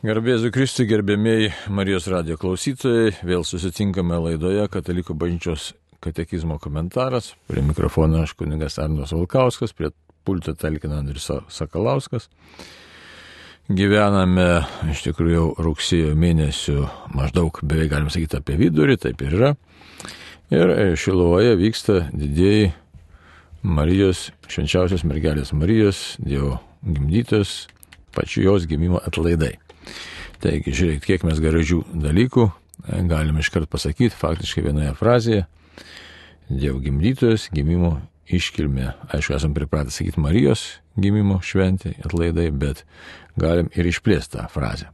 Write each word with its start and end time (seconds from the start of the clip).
Garbėsiu 0.00 0.48
Kristui, 0.48 0.86
gerbėmiai 0.88 1.50
Marijos 1.68 2.06
radio 2.08 2.38
klausytojai, 2.40 3.10
vėl 3.20 3.42
susitinkame 3.44 4.16
laidoje 4.16 4.62
Katalikų 4.72 5.12
bažnyčios 5.12 5.74
katekizmo 6.00 6.56
komentaras. 6.56 7.34
Prie 7.50 7.60
mikrofono 7.60 8.22
aš 8.24 8.32
kuningas 8.40 8.78
Arnos 8.80 9.12
Valkauskas, 9.12 9.76
prie 9.76 9.90
pulto 10.24 10.56
talkina 10.56 11.02
Andris 11.02 11.28
Sakalauskas. 11.52 12.30
Gyvename 13.68 14.48
iš 14.88 15.04
tikrųjų 15.10 15.36
jau 15.36 15.46
rugsėjo 15.68 16.16
mėnesių 16.16 16.88
maždaug 17.12 17.60
beveik 17.60 17.92
galim 17.92 18.08
sakyti 18.08 18.40
apie 18.40 18.56
vidurį, 18.56 18.96
taip 19.04 19.20
ir 19.20 19.36
yra. 19.36 19.54
Ir 20.48 20.96
Šilovoje 20.96 21.58
vyksta 21.60 22.06
didėjai 22.08 22.70
Marijos, 23.68 24.30
švenčiausios 24.48 25.04
mergelės 25.04 25.52
Marijos, 25.52 26.14
Dievo 26.24 26.56
gimdytos, 26.88 27.66
pačiu 28.16 28.48
jos 28.48 28.64
gimimo 28.64 29.04
atlaidai. 29.04 29.58
Taigi, 30.40 30.72
žiūrėkit, 30.72 31.04
kiek 31.04 31.26
mes 31.28 31.40
gražių 31.42 31.82
dalykų 32.00 32.48
galime 32.88 33.40
iškart 33.40 33.68
pasakyti, 33.70 34.16
faktiškai 34.16 34.64
vienoje 34.64 34.94
frazėje. 34.98 35.44
Dievo 36.50 36.80
gimdytojas, 36.82 37.48
gimimo 37.54 37.98
iškilmė. 38.30 38.92
Aišku, 39.14 39.36
esam 39.36 39.54
pripratę 39.54 39.92
sakyti 39.94 40.22
Marijos 40.22 40.80
gimimo 41.00 41.38
šventė, 41.44 41.94
atlaidai, 42.04 42.50
bet 42.50 42.84
galim 43.40 43.70
ir 43.76 43.88
išplėsti 43.90 44.38
tą 44.38 44.48
frazę. 44.52 44.90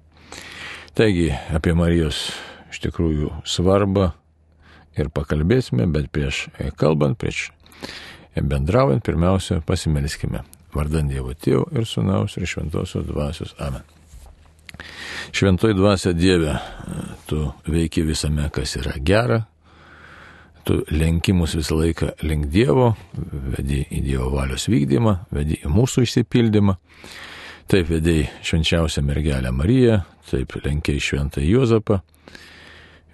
Taigi, 0.97 1.31
apie 1.55 1.75
Marijos 1.77 2.29
iš 2.73 2.83
tikrųjų 2.87 3.33
svarbą 3.49 4.11
ir 4.97 5.11
pakalbėsime, 5.13 5.89
bet 5.93 6.11
prieš 6.13 6.47
kalbant, 6.81 7.19
prieš 7.21 7.51
bendraujant, 8.37 9.05
pirmiausia, 9.05 9.63
pasimelskime. 9.65 10.45
Vardant 10.77 11.09
Dievo 11.09 11.33
Tėvo 11.33 11.71
ir 11.73 11.89
Sūnaus 11.89 12.37
ir 12.37 12.49
Šventosios 12.51 13.07
Dvasios. 13.09 13.57
Amen. 13.63 13.96
Šventoji 15.37 15.77
dvasia 15.77 16.13
Dieve, 16.17 16.57
tu 17.27 17.43
veiki 17.67 18.05
visame, 18.07 18.49
kas 18.55 18.77
yra 18.81 18.97
gera, 19.01 19.41
tu 20.67 20.81
lenki 20.91 21.35
mus 21.37 21.55
visą 21.59 21.79
laiką 21.79 22.13
link 22.27 22.49
Dievo, 22.53 22.93
vedi 23.57 23.83
į 23.91 24.03
Dievo 24.07 24.31
valios 24.35 24.67
vykdymą, 24.71 25.17
vedi 25.35 25.61
į 25.63 25.73
mūsų 25.73 26.07
išsipildymą. 26.07 26.77
Taip 27.67 27.89
vedėjai 27.91 28.29
švenčiausią 28.47 29.03
mergelę 29.03 29.51
Mariją, 29.51 30.01
taip 30.31 30.55
lenkiai 30.63 31.03
šventą 31.03 31.43
Juozapą. 31.43 32.01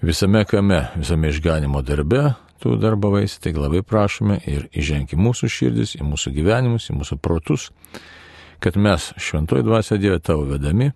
Visame 0.03 0.42
kame, 0.48 0.83
visame 0.98 1.31
išganimo 1.33 1.81
darbe 1.87 2.34
tu 2.62 2.77
darbavaisi, 2.77 3.41
tai 3.42 3.53
labai 3.59 3.83
prašome 3.83 4.39
ir 4.47 4.69
įženk 4.78 5.17
į 5.17 5.19
mūsų 5.19 5.48
širdis, 5.50 5.97
į 5.98 6.06
mūsų 6.06 6.31
gyvenimus, 6.37 6.91
į 6.92 6.98
mūsų 7.00 7.19
protus, 7.19 7.70
kad 8.62 8.78
mes 8.78 9.09
šventoji 9.19 9.67
dvasia 9.67 9.98
Dieve 9.98 10.20
tavo 10.22 10.44
vedami 10.47 10.92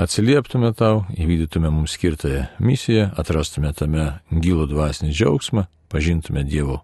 atsilieptume 0.00 0.72
tau, 0.76 1.04
įvykdytume 1.12 1.70
mums 1.72 1.94
skirtąją 1.96 2.46
misiją, 2.64 3.10
atrastume 3.20 3.72
tame 3.76 4.06
gilų 4.32 4.68
dvasinį 4.70 5.12
džiaugsmą, 5.12 5.66
pažintume 5.92 6.44
Dievo 6.48 6.80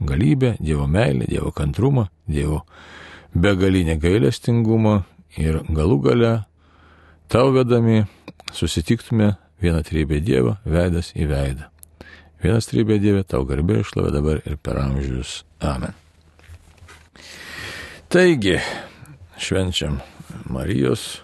galybę, 0.00 0.56
Dievo 0.60 0.86
meilę, 0.86 1.26
Dievo 1.28 1.50
kantrumą, 1.52 2.06
Dievo 2.28 2.62
begalinę 3.34 3.96
gailestingumą 3.98 5.02
ir 5.40 5.62
galų 5.72 5.98
gale 6.06 6.32
tau 7.32 7.50
vedami 7.52 8.04
susitiktume 8.52 9.34
vieną 9.62 9.82
trybę 9.82 10.20
Dievą, 10.20 10.56
veidas 10.66 11.12
į 11.16 11.26
veidą. 11.30 11.68
Vienas 12.42 12.66
trybė 12.66 12.98
Dieve, 12.98 13.22
tau 13.22 13.44
garbė 13.46 13.80
išlovė 13.82 14.10
dabar 14.14 14.40
ir 14.46 14.56
per 14.58 14.78
amžius. 14.82 15.42
Amen. 15.62 15.94
Taigi, 18.10 18.58
švenčiam 19.38 20.00
Marijos 20.50 21.22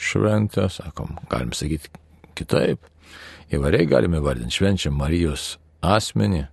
šventę, 0.00 0.68
sakom, 0.72 1.18
galim 1.30 1.52
sakyti 1.56 1.92
kitaip. 2.38 2.86
Įvariai 3.50 3.88
galime 3.90 4.20
vardinti, 4.22 4.54
švenčiam 4.60 4.94
Marijos 4.96 5.56
asmenį, 5.82 6.44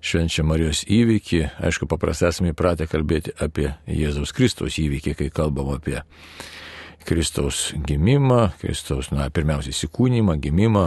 švenčiam 0.00 0.48
Marijos 0.48 0.84
įvykį. 0.88 1.42
Aišku, 1.68 1.88
paprastai 1.90 2.32
esame 2.32 2.54
įpratę 2.54 2.88
kalbėti 2.90 3.34
apie 3.44 3.70
Jėzaus 3.86 4.32
Kristaus 4.36 4.78
įvykį, 4.80 5.14
kai 5.18 5.28
kalbam 5.34 5.74
apie 5.74 6.00
Kristaus 7.08 7.68
gimimą, 7.86 8.54
Kristaus, 8.60 9.12
na, 9.12 9.28
pirmiausia, 9.32 9.74
įsikūnymą, 9.74 10.38
gimimą, 10.42 10.86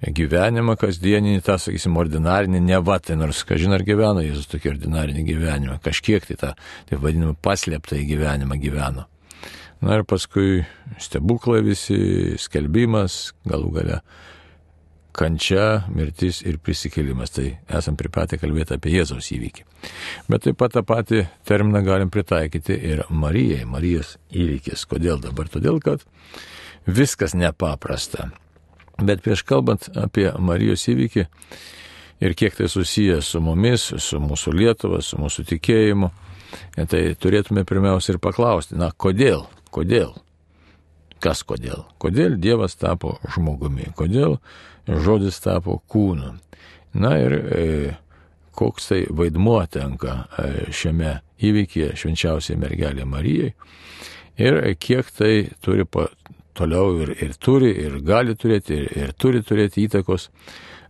gyvenimą 0.00 0.76
kasdieninį, 0.80 1.42
tą, 1.44 1.58
sakysim, 1.60 1.96
ordinarinį, 2.00 2.60
ne 2.64 2.80
va, 2.84 2.98
tai 3.04 3.18
nors, 3.20 3.42
kažin 3.48 3.76
ar 3.76 3.84
gyveno 3.84 4.24
Jėzus 4.24 4.48
tokį 4.52 4.74
ordinarinį 4.74 5.24
gyvenimą, 5.28 5.80
kažkiek 5.84 6.24
tai 6.28 6.38
tą, 6.40 6.52
taip 6.88 7.02
vadinamą, 7.04 7.36
paslėptą 7.44 7.98
į 8.00 8.06
gyvenimą 8.14 8.60
gyveno. 8.60 9.06
Na 9.80 9.96
ir 9.96 10.04
paskui 10.04 10.64
stebuklai 11.00 11.62
visi, 11.64 11.96
skelbimas, 12.40 13.30
galų 13.48 13.70
gale 13.78 14.00
kančia, 15.16 15.86
mirtis 15.90 16.42
ir 16.46 16.58
prisikėlimas. 16.62 17.32
Tai 17.32 17.46
esam 17.78 17.96
pripratę 17.98 18.38
kalbėti 18.40 18.76
apie 18.76 18.92
Jėzaus 18.94 19.30
įvykį. 19.34 19.64
Bet 20.30 20.44
taip 20.44 20.58
pat 20.60 20.76
tą 20.76 20.84
patį 20.86 21.24
terminą 21.48 21.82
galim 21.86 22.12
pritaikyti 22.12 22.76
ir 22.92 23.04
Marijai, 23.08 23.64
Marijos 23.68 24.16
įvykis. 24.30 24.84
Kodėl 24.90 25.20
dabar? 25.22 25.48
Todėl, 25.48 25.80
kad 25.82 26.04
viskas 26.86 27.34
nepaprasta. 27.34 28.30
Bet 29.00 29.24
prieš 29.24 29.46
kalbant 29.48 29.88
apie 29.96 30.28
Marijos 30.38 30.84
įvykį 30.92 31.24
ir 32.20 32.36
kiek 32.36 32.56
tai 32.58 32.68
susijęs 32.68 33.32
su 33.32 33.40
mumis, 33.40 33.86
su 33.96 34.20
mūsų 34.20 34.52
Lietuva, 34.52 35.00
su 35.00 35.16
mūsų 35.16 35.46
tikėjimu, 35.54 36.10
tai 36.90 37.00
turėtume 37.16 37.64
pirmiausia 37.64 38.12
ir 38.14 38.20
paklausti, 38.20 38.76
na 38.76 38.90
kodėl, 38.92 39.46
kodėl, 39.74 40.14
kas 41.20 41.42
kodėl, 41.46 41.84
kodėl 42.02 42.36
Dievas 42.40 42.76
tapo 42.80 43.18
žmogumi, 43.34 43.90
kodėl 43.96 44.38
žodis 44.86 45.40
tapo 45.44 45.80
kūnu. 45.90 46.34
Na 47.00 47.14
ir 47.22 47.34
e, 47.34 47.66
koks 48.56 48.90
tai 48.90 49.04
vaidmuo 49.14 49.60
tenka 49.70 50.24
e, 50.38 50.48
šiame 50.74 51.20
įvykyje 51.40 51.94
švenčiausiai 52.00 52.58
mergelė 52.60 53.06
Marijai 53.06 53.52
ir 54.40 54.58
kiek 54.80 55.12
tai 55.14 55.34
turi 55.62 55.86
pa, 55.86 56.08
toliau 56.56 56.96
ir, 57.04 57.14
ir 57.22 57.36
turi, 57.38 57.70
ir 57.84 58.00
gali 58.04 58.34
turėti, 58.36 58.76
ir, 58.76 58.90
ir 59.04 59.12
turi 59.18 59.44
turėti 59.46 59.86
įtakos 59.86 60.28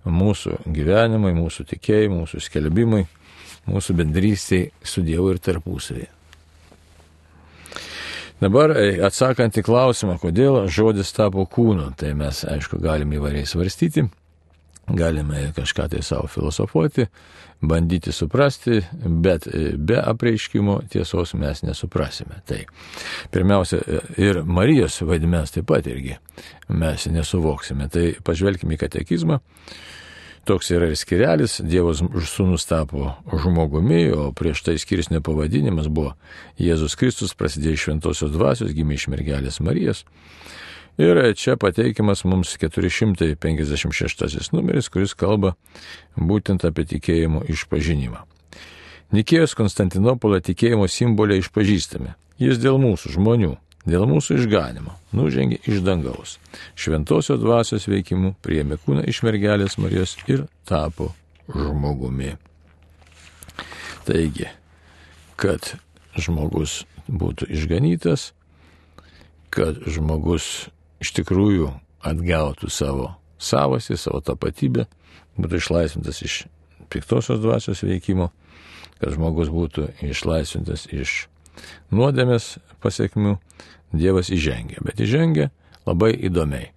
mūsų 0.08 0.62
gyvenimui, 0.72 1.34
mūsų 1.36 1.66
tikėjimui, 1.74 2.22
mūsų 2.22 2.40
skelbimui, 2.46 3.04
mūsų 3.68 3.98
bendrystėj 4.00 4.70
su 4.80 5.04
Dievu 5.04 5.34
ir 5.34 5.42
tarpusavėje. 5.44 6.08
Dabar 8.40 8.72
e, 8.72 8.94
atsakant 9.04 9.58
į 9.60 9.64
klausimą, 9.66 10.16
kodėl 10.22 10.62
žodis 10.72 11.12
tapo 11.12 11.44
kūnu, 11.44 11.90
tai 12.00 12.14
mes, 12.16 12.40
aišku, 12.48 12.78
galime 12.80 13.18
įvairiai 13.18 13.48
svarstyti, 13.48 14.06
galime 14.96 15.50
kažką 15.56 15.90
tai 15.92 16.00
savo 16.02 16.30
filosofuoti, 16.30 17.04
bandyti 17.60 18.14
suprasti, 18.16 18.80
bet 19.04 19.44
e, 19.46 19.74
be 19.76 20.00
apreiškimo 20.00 20.78
tiesos 20.88 21.34
mes 21.36 21.60
nesuprasime. 21.66 22.40
Tai 22.48 22.62
pirmiausia, 23.30 23.82
e, 23.84 24.00
ir 24.24 24.42
Marijos 24.48 25.02
vaidmens 25.04 25.52
taip 25.52 25.68
pat 25.68 25.90
irgi 25.92 26.16
mes 26.72 27.06
nesuvoksime. 27.12 27.90
Tai 27.92 28.06
pažvelkime 28.24 28.78
į 28.78 28.84
katekizmą. 28.86 29.40
Toks 30.48 30.70
yra 30.72 30.88
ir 30.88 30.96
skirelis, 30.96 31.58
Dievo 31.60 31.92
sūnus 31.94 32.64
tapo 32.68 33.12
žmogumi, 33.42 34.06
o 34.16 34.30
prieš 34.36 34.64
tai 34.66 34.78
skirsnio 34.80 35.20
pavadinimas 35.24 35.90
buvo 35.92 36.14
Jėzus 36.58 36.96
Kristus 36.98 37.36
prasidėjo 37.36 37.76
iš 37.76 37.84
šventosios 37.86 38.32
dvasios, 38.32 38.72
gimė 38.76 38.96
iš 38.96 39.08
mergelės 39.12 39.60
Marijos. 39.60 40.04
Ir 41.00 41.20
čia 41.38 41.56
pateikiamas 41.60 42.24
mums 42.28 42.56
456 42.60 44.52
numeris, 44.52 44.88
kuris 44.92 45.14
kalba 45.14 45.54
būtent 46.16 46.64
apie 46.68 46.84
tikėjimo 46.88 47.44
išpažinimą. 47.52 48.24
Nikėjos 49.16 49.56
Konstantinopolio 49.58 50.40
tikėjimo 50.44 50.86
simboliai 50.88 51.40
išpažįstami. 51.42 52.12
Jis 52.40 52.60
dėl 52.62 52.78
mūsų 52.80 53.16
žmonių, 53.16 53.56
dėl 53.88 54.06
mūsų 54.10 54.40
išganimo 54.40 54.96
nužengė 55.16 55.60
iš 55.68 55.80
dangaus. 55.86 56.38
Šventosios 56.78 57.40
dvasios 57.40 57.88
veikimų 57.90 58.34
priėmė 58.44 58.80
kūną 58.84 59.06
iš 59.08 59.22
mergelės 59.26 59.78
Marijos 59.80 60.16
ir 60.28 60.46
tapo 60.68 61.10
žmogumi. 61.48 62.36
Taigi, 64.06 64.48
kad 65.40 65.74
žmogus 66.18 66.84
būtų 67.08 67.48
išganytas, 67.50 68.30
kad 69.50 69.80
žmogus 69.88 70.68
iš 71.02 71.14
tikrųjų 71.16 71.72
atgautų 72.06 72.70
savo 72.72 73.14
savasi, 73.40 73.96
savo 73.96 74.20
tapatybę, 74.24 74.86
būtų 75.40 75.60
išlaisvintas 75.60 76.22
iš 76.24 76.42
piktosios 76.92 77.40
dvasios 77.40 77.82
veikimo, 77.86 78.30
kad 79.00 79.14
žmogus 79.16 79.50
būtų 79.52 79.88
išlaisvintas 80.10 80.86
iš 80.92 81.24
nuodėmės 81.92 82.58
pasiekmių, 82.82 83.38
Dievas 83.90 84.28
įžengia, 84.30 84.78
bet 84.86 85.00
įžengia 85.02 85.48
labai 85.82 86.12
įdomiai. 86.14 86.68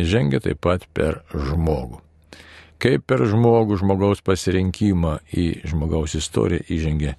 Įžengia 0.00 0.40
taip 0.40 0.62
pat 0.64 0.86
per 0.96 1.20
žmogų. 1.28 1.98
Kaip 2.80 3.04
per 3.04 3.26
žmogų, 3.28 3.76
žmogaus 3.82 4.24
pasirinkimą 4.24 5.18
į 5.36 5.44
žmogaus 5.68 6.16
istoriją 6.16 6.64
įžengia 6.72 7.14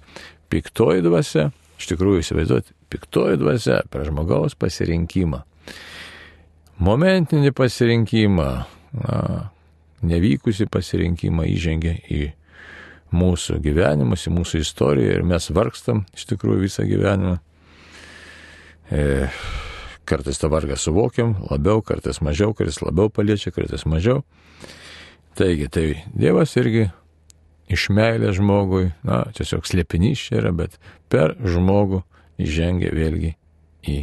piktoji 0.50 1.06
dvasia, 1.06 1.48
iš 1.78 1.92
tikrųjų 1.92 2.24
įsivaizduoti, 2.24 2.74
piktoji 2.90 3.38
dvasia 3.38 3.80
per 3.90 4.04
žmogaus 4.10 4.58
pasirinkimą 4.58 5.44
momentinį 6.78 7.52
pasirinkimą, 7.56 8.48
na, 9.00 9.20
nevykusi 10.06 10.68
pasirinkimą 10.70 11.46
įžengia 11.54 11.96
į 12.12 12.22
mūsų 13.16 13.60
gyvenimus, 13.64 14.26
į 14.28 14.34
mūsų 14.36 14.62
istoriją 14.64 15.18
ir 15.18 15.26
mes 15.26 15.48
vargstam 15.54 16.04
iš 16.14 16.26
tikrųjų 16.32 16.66
visą 16.66 16.86
gyvenimą. 16.88 17.38
E, 18.90 19.28
kartais 20.06 20.38
tą 20.38 20.50
vargą 20.52 20.76
suvokiam 20.78 21.34
labiau, 21.50 21.82
kartais 21.82 22.20
mažiau, 22.22 22.54
kartais 22.54 22.78
labiau 22.84 23.10
paliečia, 23.10 23.50
kartais 23.50 23.86
mažiau. 23.86 24.22
Taigi, 25.36 25.66
tai 25.68 25.86
Dievas 26.14 26.54
irgi 26.56 26.86
iš 27.72 27.88
meilės 27.90 28.38
žmogui, 28.38 28.92
na, 29.04 29.24
tiesiog 29.36 29.66
slėpinys 29.66 30.28
čia 30.28 30.38
yra, 30.40 30.52
bet 30.54 30.78
per 31.10 31.34
žmogų 31.42 32.04
įžengia 32.40 32.92
vėlgi 32.94 33.34
į 33.90 33.98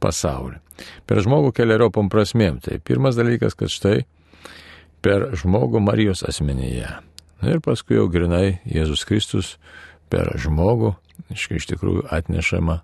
pasaulį. 0.00 0.60
Per 1.04 1.20
žmogų 1.20 1.52
keliariopom 1.58 2.08
prasmėm. 2.12 2.60
Tai 2.64 2.78
pirmas 2.80 3.18
dalykas, 3.18 3.56
kad 3.58 3.72
štai 3.72 4.04
per 5.04 5.30
žmogų 5.36 5.82
Marijos 5.84 6.22
asmenyje. 6.24 6.88
Na 7.40 7.54
ir 7.54 7.60
paskui 7.64 7.98
jau 7.98 8.06
grinai 8.12 8.60
Jėzus 8.68 9.04
Kristus 9.08 9.56
per 10.12 10.32
žmogų, 10.40 10.94
iš 11.34 11.68
tikrųjų 11.72 12.06
atnešama 12.12 12.80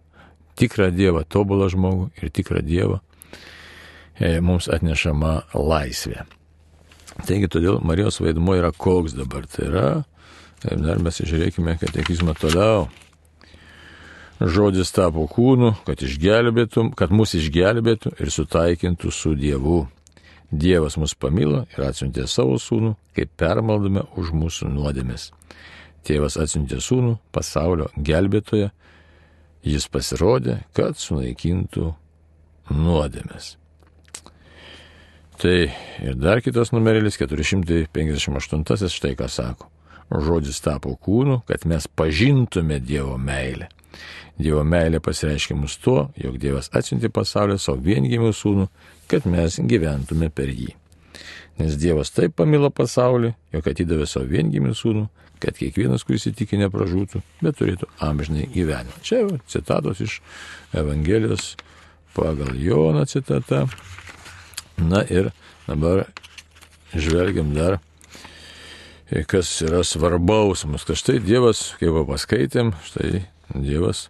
tikrą 0.59 0.91
Dievą, 0.95 1.25
tobulą 1.29 1.69
žmogų 1.73 2.11
ir 2.23 2.33
tikrą 2.35 2.63
Dievą, 2.67 3.01
e, 4.19 4.41
mums 4.41 4.71
atnešama 4.73 5.39
laisvė. 5.55 6.25
Taigi 7.25 7.49
todėl 7.49 7.81
Marijos 7.81 8.21
vaidmuo 8.21 8.59
yra 8.59 8.73
koks 8.77 9.17
dabar. 9.17 9.47
Tai 9.49 9.67
yra, 9.71 9.89
dar 10.67 11.01
mes 11.03 11.23
žiūrėkime 11.23 11.79
katekizmą 11.81 12.37
toliau. 12.37 12.89
Žodis 14.37 14.91
tapo 14.93 15.25
kūnu, 15.33 15.73
kad, 15.87 16.03
kad 16.99 17.13
mus 17.13 17.33
išgelbėtų 17.39 18.19
ir 18.21 18.33
sutaikintų 18.33 19.13
su 19.13 19.33
Dievu. 19.39 19.87
Dievas 20.53 20.95
mus 21.01 21.15
pamilo 21.19 21.65
ir 21.73 21.87
atsiuntė 21.89 22.27
savo 22.31 22.59
sūnų, 22.61 22.93
kaip 23.17 23.33
permaldome 23.41 24.05
už 24.21 24.31
mūsų 24.37 24.69
nuodėmės. 24.71 25.31
Tėvas 26.07 26.37
atsiuntė 26.39 26.79
sūnų, 26.85 27.17
pasaulio 27.35 27.89
gelbėtoje, 27.97 28.69
jis 29.67 29.89
pasirodė, 29.91 30.61
kad 30.77 30.99
sunaikintų 31.01 31.93
nuodėmės. 32.71 33.57
Tai 35.37 35.57
ir 36.01 36.15
dar 36.17 36.41
kitas 36.41 36.73
numeris 36.73 37.19
458, 37.21 38.89
štai 38.89 39.17
ką 39.19 39.29
sako. 39.29 39.69
Žodis 40.07 40.63
tapo 40.63 40.95
kūnu, 41.03 41.43
kad 41.49 41.67
mes 41.67 41.89
pažintume 41.91 42.79
Dievo 42.81 43.19
meilę. 43.19 43.69
Dievo 44.39 44.63
meilė 44.65 45.01
pasireiškia 45.03 45.57
mus 45.59 45.77
tuo, 45.83 46.11
jog 46.17 46.39
Dievas 46.41 46.71
atsiuntė 46.77 47.11
pasaulio 47.13 47.59
savo 47.59 47.83
viengimių 47.83 48.33
sūnų, 48.37 48.69
kad 49.11 49.27
mes 49.29 49.59
gyventume 49.59 50.31
per 50.31 50.53
jį. 50.53 50.71
Nes 51.57 51.77
Dievas 51.81 52.13
taip 52.13 52.35
pamilo 52.37 52.69
pasaulį, 52.75 53.33
jog 53.55 53.69
atidavė 53.71 54.09
savo 54.09 54.29
viengimių 54.29 54.75
sūnų, 54.77 55.07
kad 55.41 55.57
kiekvienas, 55.57 56.05
kuris 56.05 56.27
įtikė, 56.31 56.59
nepražūtų, 56.65 57.23
bet 57.45 57.59
turėtų 57.61 57.89
amžinai 58.05 58.49
gyvenimą. 58.53 59.01
Čia 59.05 59.23
jau 59.23 59.39
citatos 59.49 60.03
iš 60.05 60.19
Evangelijos 60.77 61.55
pagal 62.17 62.57
Joną 62.61 63.05
citata. 63.09 63.67
Na 64.77 65.03
ir 65.09 65.31
dabar 65.67 66.05
žvelgiam 66.93 67.55
dar, 67.57 67.79
kas 69.29 69.55
yra 69.65 69.81
svarbaus 69.85 70.67
mums, 70.69 70.85
kad 70.85 71.01
štai 71.01 71.21
Dievas, 71.25 71.71
kaip 71.81 71.97
paskaitėm, 72.09 72.75
štai 72.85 73.25
Dievas 73.55 74.07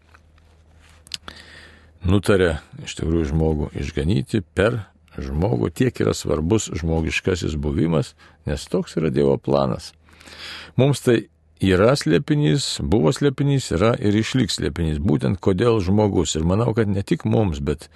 nutarė 2.07 2.57
iš 2.87 2.97
tikrųjų 2.99 3.31
žmogų 3.33 3.71
išganyti 3.83 4.43
per 4.55 4.85
žmogų, 5.23 5.71
tiek 5.75 6.03
yra 6.05 6.15
svarbus 6.17 6.69
žmogiškasis 6.77 7.57
buvimas, 7.61 8.15
nes 8.47 8.67
toks 8.71 8.99
yra 9.01 9.13
Dievo 9.15 9.37
planas. 9.39 9.93
Mums 10.77 11.01
tai 11.05 11.27
yra 11.63 11.95
slėpinys, 11.97 12.77
buvo 12.85 13.13
slėpinys, 13.15 13.71
yra 13.77 13.95
ir 13.97 14.17
išliks 14.17 14.59
slėpinys. 14.61 15.01
Būtent 15.01 15.41
kodėl 15.41 15.81
žmogus. 15.85 16.37
Ir 16.37 16.45
manau, 16.49 16.73
kad 16.77 16.91
ne 16.91 17.03
tik 17.07 17.25
mums, 17.25 17.61
bet 17.65 17.89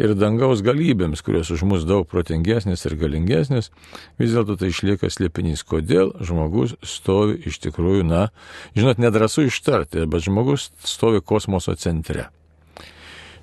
ir 0.00 0.14
dangaus 0.18 0.62
galybėms, 0.64 1.22
kurios 1.22 1.52
už 1.54 1.66
mus 1.68 1.84
daug 1.86 2.08
protingesnės 2.10 2.86
ir 2.88 2.96
galingesnės, 2.98 3.70
vis 4.18 4.34
dėlto 4.34 4.56
tai 4.60 4.72
išlieka 4.72 5.10
slėpinys. 5.12 5.66
Kodėl 5.68 6.14
žmogus 6.24 6.76
stovi 6.82 7.38
iš 7.46 7.60
tikrųjų, 7.66 8.06
na, 8.08 8.28
žinot, 8.74 9.02
nedrasu 9.02 9.46
ištarti, 9.50 10.06
bet 10.08 10.26
žmogus 10.26 10.70
stovi 10.84 11.22
kosmoso 11.22 11.76
centre. 11.76 12.30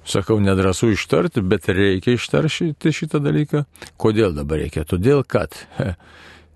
Sakau, 0.05 0.39
nedrasu 0.41 0.89
ištarti, 0.95 1.43
bet 1.45 1.69
reikia 1.69 2.15
ištaršyti 2.17 2.93
šitą 2.95 3.21
dalyką. 3.21 3.65
Kodėl 4.01 4.33
dabar 4.33 4.63
reikia? 4.63 4.83
Todėl, 4.87 5.21
kad 5.27 5.53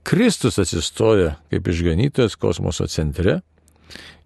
Kristus 0.07 0.57
atsistoja 0.61 1.35
kaip 1.53 1.69
išganytojas 1.69 2.37
kosmoso 2.41 2.87
centre 2.89 3.39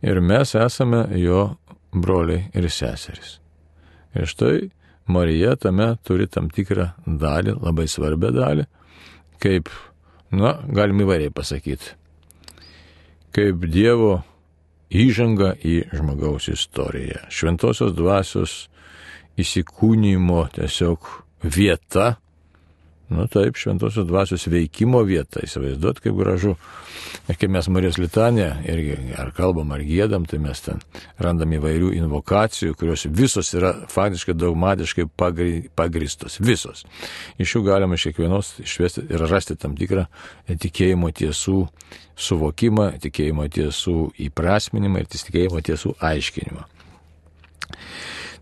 ir 0.01 0.21
mes 0.23 0.55
esame 0.55 1.05
jo 1.19 1.49
broliai 1.91 2.47
ir 2.55 2.69
seserys. 2.71 3.37
Ir 4.15 4.25
štai 4.29 4.69
Marija 5.09 5.55
tame 5.55 5.93
turi 6.05 6.27
tam 6.29 6.49
tikrą 6.53 6.91
dalį, 7.05 7.57
labai 7.59 7.87
svarbią 7.89 8.31
dalį, 8.33 8.65
kaip, 9.41 9.69
na, 10.31 10.59
galim 10.69 11.01
įvairiai 11.03 11.33
pasakyti, 11.33 11.95
kaip 13.35 13.65
Dievo 13.73 14.19
įžanga 14.89 15.55
į 15.65 15.81
žmogaus 15.93 16.49
istoriją. 16.53 17.25
Šventosios 17.33 17.95
dvasios 17.97 18.53
įsikūnymo 19.39 20.45
tiesiog 20.55 21.11
vieta 21.43 22.15
Nu 23.09 23.27
taip, 23.27 23.57
šventosios 23.57 24.05
dvasios 24.05 24.43
veikimo 24.47 24.99
vieta, 25.01 25.41
įsivaizduot, 25.41 25.97
kaip 26.03 26.13
gražu. 26.13 26.53
Ir 27.29 27.37
kai 27.41 27.47
mes 27.49 27.65
Marijos 27.73 27.97
litanė, 27.97 28.45
irgi 28.69 28.97
ar 29.17 29.31
kalbam, 29.33 29.71
ar 29.73 29.81
gėdam, 29.85 30.27
tai 30.29 30.37
mes 30.41 30.61
ten 30.61 30.81
randam 31.17 31.55
įvairių 31.57 31.89
invokacijų, 31.97 32.75
kurios 32.77 33.07
visos 33.09 33.49
yra 33.57 33.71
faktiškai 33.89 34.35
dogmatiškai 34.37 35.07
pagri, 35.17 35.63
pagristos. 35.73 36.37
Visos. 36.37 36.85
Iš 37.41 37.55
jų 37.55 37.63
galima 37.71 37.97
iš 37.97 38.11
kiekvienos 38.11 38.53
išvesti 38.61 39.07
ir 39.09 39.25
rasti 39.31 39.57
tam 39.57 39.73
tikrą 39.79 40.05
tikėjimo 40.49 41.09
tiesų 41.09 41.63
suvokimą, 42.13 42.91
tikėjimo 43.01 43.49
tiesų 43.57 43.97
įprasminimą 44.29 45.01
ir 45.01 45.09
tikėjimo 45.15 45.65
tiesų 45.65 45.97
aiškinimą. 46.11 46.69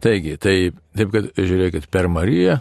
Taigi, 0.03 0.37
tai 0.37 0.57
taip, 0.97 1.13
kad 1.13 1.31
žiūrėkit, 1.37 1.87
per 1.93 2.09
Mariją 2.11 2.59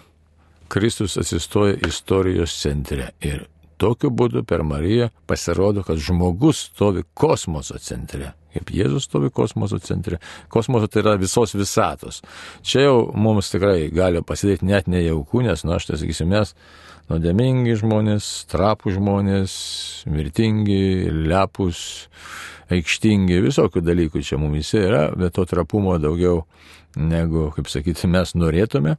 Kristus 0.73 1.17
atsistoja 1.21 1.77
istorijos 1.87 2.55
centre 2.59 3.12
ir 3.23 3.45
tokiu 3.78 4.11
būdu 4.11 4.43
per 4.49 4.64
Mariją 4.66 5.11
pasirodo, 5.28 5.85
kad 5.87 6.00
žmogus 6.00 6.66
stovi 6.71 7.05
kosmoso 7.14 7.78
centre. 7.83 8.33
Kaip 8.57 8.73
Jėzus 8.73 9.05
stovi 9.05 9.28
kosmoso 9.31 9.78
centre. 9.85 10.19
Kosmoso 10.49 10.88
tai 10.88 11.02
yra 11.02 11.16
visos 11.21 11.52
visatos. 11.55 12.23
Čia 12.64 12.87
jau 12.87 12.97
mums 13.12 13.52
tikrai 13.52 13.90
gali 13.93 14.23
pasidėti 14.25 14.66
net 14.66 14.88
nejaukų, 14.88 15.45
nes, 15.45 15.64
na, 15.69 15.76
aš 15.76 15.90
tai 15.90 16.00
sakysiu, 16.00 16.25
mes 16.31 16.55
nuodėmingi 17.11 17.76
žmonės, 17.83 18.31
trapų 18.50 18.97
žmonės, 18.97 19.52
mirtingi, 20.09 21.12
lepus, 21.28 21.83
aikštingi, 22.73 23.40
visokių 23.44 23.82
dalykų 23.85 24.23
čia 24.26 24.40
mumise 24.40 24.82
yra, 24.88 25.06
bet 25.16 25.37
to 25.37 25.44
trapumo 25.49 25.99
daugiau 26.02 26.44
negu, 26.96 27.50
kaip 27.54 27.70
sakyti, 27.70 28.08
mes 28.11 28.35
norėtume 28.35 28.96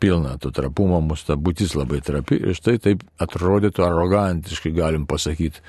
pilna 0.00 0.36
to 0.40 0.50
trapumo, 0.54 1.00
mūsų 1.04 1.30
ta 1.30 1.36
būtis 1.40 1.74
labai 1.76 2.00
trapi 2.04 2.38
ir 2.40 2.56
štai 2.56 2.76
taip 2.82 3.04
atrodytų 3.22 3.84
arogantiškai 3.84 4.72
galim 4.76 5.06
pasakyti. 5.08 5.62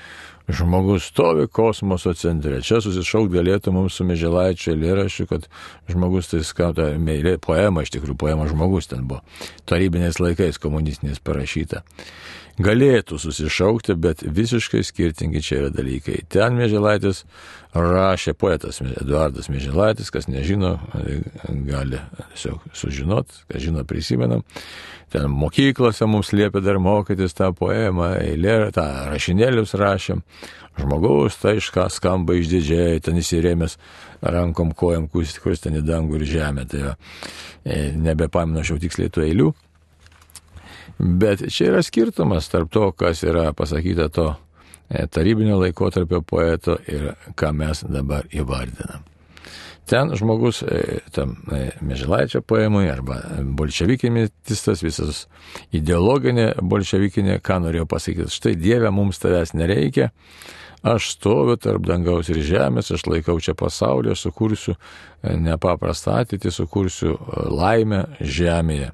Žmogus 0.48 1.10
stovi 1.10 1.44
kosmoso 1.52 2.14
centre. 2.16 2.62
Čia 2.64 2.78
susišaukt 2.80 3.34
galėtų 3.34 3.72
mums 3.74 3.98
su 3.98 4.06
Meželaičio 4.08 4.72
eilėraščiu, 4.72 5.26
kad 5.28 5.44
žmogus 5.92 6.30
tai 6.30 6.40
skauta 6.40 6.86
meilė, 6.96 7.34
poema, 7.36 7.84
iš 7.84 7.92
tikrųjų 7.92 8.16
poema 8.16 8.48
žmogus 8.48 8.88
ten 8.88 9.04
buvo. 9.10 9.20
Tarybiniais 9.68 10.16
laikais 10.22 10.60
komunistinės 10.62 11.20
parašyta 11.20 11.84
galėtų 12.62 13.18
susišaukti, 13.22 13.94
bet 13.98 14.22
visiškai 14.22 14.82
skirtingi 14.86 15.42
čia 15.44 15.62
yra 15.62 15.70
dalykai. 15.74 16.20
Ten 16.30 16.58
Mėželaitis 16.58 17.24
rašė 17.76 18.34
poetas 18.38 18.80
Eduardas 18.82 19.50
Mėželaitis, 19.52 20.10
kas 20.14 20.28
nežino, 20.30 20.76
gali 21.68 22.00
tiesiog 22.34 22.70
sužinot, 22.74 23.42
kas 23.50 23.62
žino 23.62 23.84
prisimenam. 23.88 24.44
Ten 25.12 25.30
mokyklose 25.32 26.04
mums 26.08 26.34
liepė 26.36 26.60
dar 26.64 26.80
mokytis 26.82 27.36
tą 27.36 27.52
poemą, 27.56 28.12
eilė, 28.20 28.58
tą 28.76 28.84
rašinėlius 29.12 29.76
rašėm. 29.78 30.24
Žmogaus 30.78 31.40
tai 31.40 31.56
iš 31.58 31.72
ką 31.74 31.88
skamba 31.90 32.36
išdidžiai, 32.38 33.00
ten 33.02 33.16
įsirėmęs 33.18 33.78
rankom, 34.22 34.70
kojam, 34.78 35.08
kuris 35.10 35.64
ten 35.64 35.80
į 35.80 35.82
dangų 35.86 36.20
ir 36.20 36.26
žemę. 36.28 36.66
Tai 36.70 36.92
e, 36.92 37.78
nebepaminu 37.98 38.60
aš 38.62 38.74
jau 38.74 38.78
tiksliai 38.84 39.10
tų 39.10 39.24
eilių. 39.26 39.48
Bet 40.98 41.44
čia 41.54 41.70
yra 41.72 41.82
skirtumas 41.82 42.48
tarp 42.50 42.72
to, 42.74 42.90
kas 42.92 43.22
yra 43.22 43.52
pasakyta 43.54 44.08
to 44.10 44.32
e, 44.90 45.06
tarybinio 45.06 45.60
laikotarpio 45.60 46.24
poeto 46.26 46.74
ir 46.90 47.12
ką 47.38 47.52
mes 47.54 47.84
dabar 47.86 48.26
įvardinam. 48.34 49.06
ten 49.88 50.10
žmogus, 50.16 50.62
e, 50.62 50.98
tam 51.12 51.36
e, 51.52 51.70
Mežilaičio 51.80 52.40
poemui 52.40 52.90
arba 52.90 53.22
bolševikinis 53.40 54.30
tas 54.64 54.82
visas 54.82 55.22
ideologinė 55.72 56.50
bolševikinė, 56.60 57.38
ką 57.40 57.62
norėjo 57.64 57.86
pasakyti, 57.88 58.34
štai 58.34 58.56
Dieve 58.58 58.90
mums 58.90 59.22
tavęs 59.22 59.54
nereikia, 59.54 60.10
aš 60.82 61.14
stoviu 61.14 61.56
tarp 61.56 61.86
dangaus 61.86 62.28
ir 62.28 62.42
žemės, 62.44 62.90
aš 62.92 63.06
laikau 63.06 63.38
čia 63.40 63.54
pasaulį, 63.54 64.12
aš 64.12 64.26
sukursiu 64.28 64.76
nepaprastą 65.22 66.20
ateitį, 66.24 66.52
sukursiu 66.52 67.16
laimę 67.48 68.04
žemėje. 68.20 68.92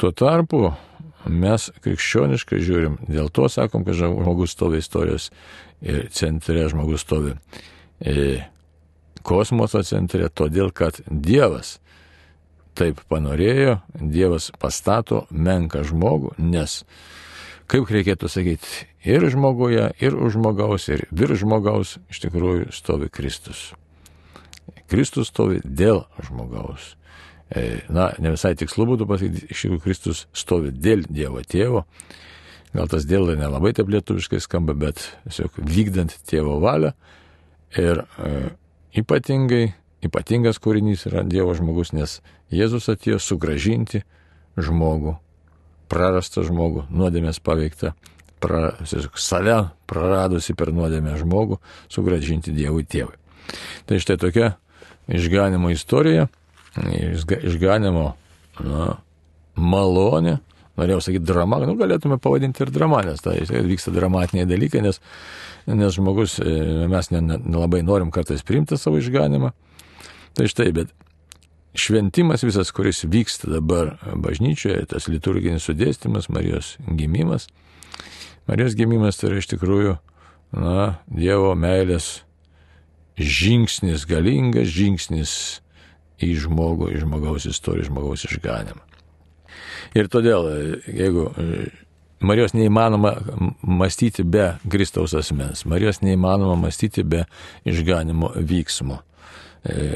Tuo 0.00 0.10
tarpu 0.16 0.70
mes 1.28 1.68
krikščioniškai 1.84 2.60
žiūrim, 2.64 2.96
dėl 3.08 3.28
to 3.32 3.48
sakom, 3.52 3.84
kad 3.84 3.98
žmogus 3.98 4.54
stovi 4.56 4.80
istorijos 4.80 5.30
centre, 6.14 6.68
žmogus 6.70 7.04
stovi 7.04 7.34
kosmoso 9.26 9.82
centre, 9.84 10.28
todėl 10.28 10.72
kad 10.72 11.00
Dievas 11.06 11.78
taip 12.78 13.02
panorėjo, 13.10 13.80
Dievas 14.00 14.50
pastato 14.60 15.26
menką 15.30 15.82
žmogų, 15.84 16.36
nes, 16.40 16.80
kaip 17.70 17.90
reikėtų 17.92 18.30
sakyti, 18.30 18.86
ir 19.04 19.26
žmoguje, 19.32 19.90
ir 20.00 20.16
už 20.16 20.38
žmogaus, 20.38 20.88
ir 20.88 21.04
virš 21.10 21.44
žmogaus 21.44 21.98
iš 22.12 22.22
tikrųjų 22.24 22.70
stovi 22.72 23.10
Kristus. 23.12 23.70
Kristus 24.90 25.30
stovi 25.30 25.60
dėl 25.64 26.04
žmogaus. 26.24 26.94
E, 27.50 27.80
na, 27.90 28.12
ne 28.22 28.34
visai 28.36 28.54
tikslu 28.58 28.86
būtų 28.92 29.08
pasakyti, 29.10 29.48
iš 29.50 29.64
tikrųjų 29.64 29.82
Kristus 29.82 30.24
stovi 30.36 30.70
dėl 30.70 31.02
Dievo 31.10 31.42
tėvo. 31.42 31.84
Gal 32.70 32.86
tas 32.90 33.06
dėl 33.08 33.32
nelabai 33.34 33.72
taip 33.74 33.90
lietuviškai 33.90 34.38
skamba, 34.42 34.76
bet 34.78 35.02
tiesiog 35.26 35.58
vykdant 35.58 36.14
tėvo 36.30 36.60
valią. 36.62 36.92
Ir 37.78 38.04
e, 38.18 38.30
Ypatingai, 38.90 39.68
ypatingas 40.02 40.58
kūrinys 40.58 41.04
yra 41.06 41.22
Dievo 41.22 41.52
žmogus, 41.54 41.92
nes 41.94 42.16
Jėzus 42.50 42.88
atėjo 42.90 43.20
sugražinti 43.22 44.02
žmogų, 44.58 45.14
prarastą 45.90 46.42
žmogų, 46.46 46.88
nuodėmės 46.90 47.38
paveiktą, 47.46 47.92
pra, 48.42 48.72
save 49.14 49.60
praradusi 49.90 50.56
per 50.58 50.72
nuodėmę 50.74 51.14
žmogų, 51.20 51.60
sugražinti 51.86 52.54
Dievui 52.56 52.82
tėvui. 52.82 53.14
Tai 53.86 54.00
štai 54.02 54.18
tokia 54.18 54.50
išganimo 55.06 55.70
istorija, 55.70 56.26
išganimo 56.76 58.06
na, 58.64 58.94
malonė, 59.58 60.38
norėjau 60.80 61.02
sakyti 61.04 61.26
drama, 61.28 61.60
nu 61.66 61.76
galėtume 61.78 62.20
pavadinti 62.22 62.64
ir 62.64 62.72
drama, 62.72 63.02
nes 63.04 63.20
tai 63.24 63.40
vyksta 63.44 63.92
dramatiniai 63.94 64.48
dalykai, 64.48 64.84
nes 64.84 65.00
nes 65.66 65.94
žmogus, 65.94 66.38
e, 66.38 66.86
mes 66.88 67.10
nelabai 67.10 67.82
norim 67.82 68.10
kartais 68.10 68.42
priimti 68.42 68.78
savo 68.78 68.98
išganimą. 68.98 69.52
Tai 70.34 70.46
štai, 70.48 70.70
bet 70.72 70.92
šventimas 71.74 72.44
visas, 72.46 72.70
kuris 72.74 73.04
vyksta 73.04 73.50
dabar 73.50 73.96
bažnyčioje, 74.14 74.86
tas 74.90 75.08
liturginis 75.10 75.66
sudėstymas, 75.68 76.30
Marijos 76.32 76.76
gimimas. 76.86 77.48
Marijos 78.48 78.76
gimimas 78.78 79.20
tai 79.20 79.30
yra 79.30 79.42
iš 79.42 79.50
tikrųjų, 79.52 79.98
na, 80.56 81.00
Dievo 81.06 81.54
meilės 81.54 82.22
žingsnis, 83.20 84.06
galingas 84.08 84.70
žingsnis 84.72 85.32
į 86.22 86.32
žmogų, 86.46 86.90
į 86.94 87.04
žmogaus 87.04 87.46
istoriją, 87.50 87.88
žmogaus 87.90 88.26
išganimą. 88.28 88.82
Ir 89.96 90.08
todėl, 90.12 90.46
jeigu 90.86 91.30
Marijos 92.20 92.52
neįmanoma 92.52 93.14
mąstyti 93.64 94.24
be 94.28 94.58
Kristaus 94.68 95.14
asmens, 95.16 95.64
Marijos 95.64 96.02
neįmanoma 96.04 96.58
mąstyti 96.66 97.04
be 97.04 97.24
išganimo 97.64 98.34
vyksmo. 98.36 98.98
E, 99.64 99.86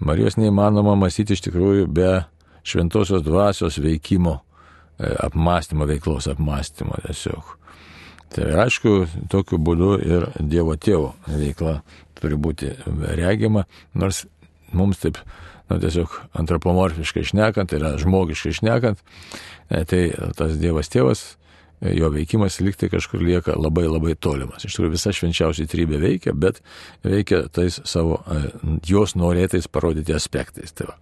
Marijos 0.00 0.38
neįmanoma 0.40 0.96
mąstyti 0.96 1.36
iš 1.36 1.44
tikrųjų 1.44 1.90
be 1.92 2.14
šventosios 2.64 3.22
dvasios 3.26 3.76
veikimo, 3.76 4.38
e, 4.96 5.12
apmąstymo, 5.26 5.84
veiklos 5.90 6.30
apmąstymo 6.32 6.96
tiesiog. 7.04 7.52
Tai 8.34 8.48
aišku, 8.64 8.94
tokiu 9.30 9.60
būdu 9.62 9.90
ir 10.00 10.24
Dievo 10.40 10.74
tėvo 10.80 11.12
veikla 11.28 11.82
turi 12.18 12.38
būti 12.40 12.72
regima, 13.20 13.66
nors 13.94 14.24
mums 14.76 15.00
taip, 15.02 15.20
na, 15.70 15.78
tiesiog 15.80 16.12
antropomorfiškai 16.40 17.24
šnekant, 17.30 17.72
tai 17.72 17.80
yra 17.80 17.94
žmogiškai 18.00 18.52
šnekant, 18.60 19.00
E, 19.68 19.84
tai 19.88 20.02
tas 20.36 20.56
Dievas 20.60 20.90
tėvas, 20.92 21.22
e, 21.80 21.94
jo 21.96 22.10
veikimas 22.12 22.60
liktai 22.60 22.90
kažkur 22.92 23.22
lieka 23.24 23.56
labai 23.56 23.86
labai 23.88 24.14
tolimas. 24.14 24.64
Iš 24.64 24.76
tikrųjų 24.76 24.94
visa 24.94 25.14
švenčiausiai 25.16 25.70
trybė 25.70 26.00
veikia, 26.02 26.34
bet 26.36 26.60
veikia 27.04 27.44
tais 27.52 27.80
savo 27.88 28.20
e, 28.28 28.42
jos 28.88 29.16
norėtais 29.16 29.70
parodyti 29.70 30.16
aspektais. 30.16 30.74
Tai, 30.76 30.90
va. 30.90 30.98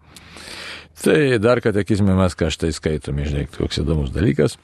tai 1.02 1.18
dar 1.42 1.62
katekizme 1.64 2.14
mes 2.18 2.38
kažtai 2.38 2.72
skaitome, 2.74 3.26
žinai, 3.26 3.48
toks 3.56 3.82
įdomus 3.82 4.14
dalykas. 4.14 4.58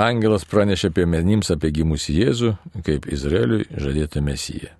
Angelas 0.00 0.46
pranešė 0.48 0.92
apie 0.92 1.04
menims 1.10 1.50
apie 1.52 1.72
gimusį 1.76 2.20
Jėzų, 2.22 2.52
kaip 2.86 3.08
Izraeliui 3.10 3.66
žadėtą 3.74 4.22
mesiją. 4.24 4.79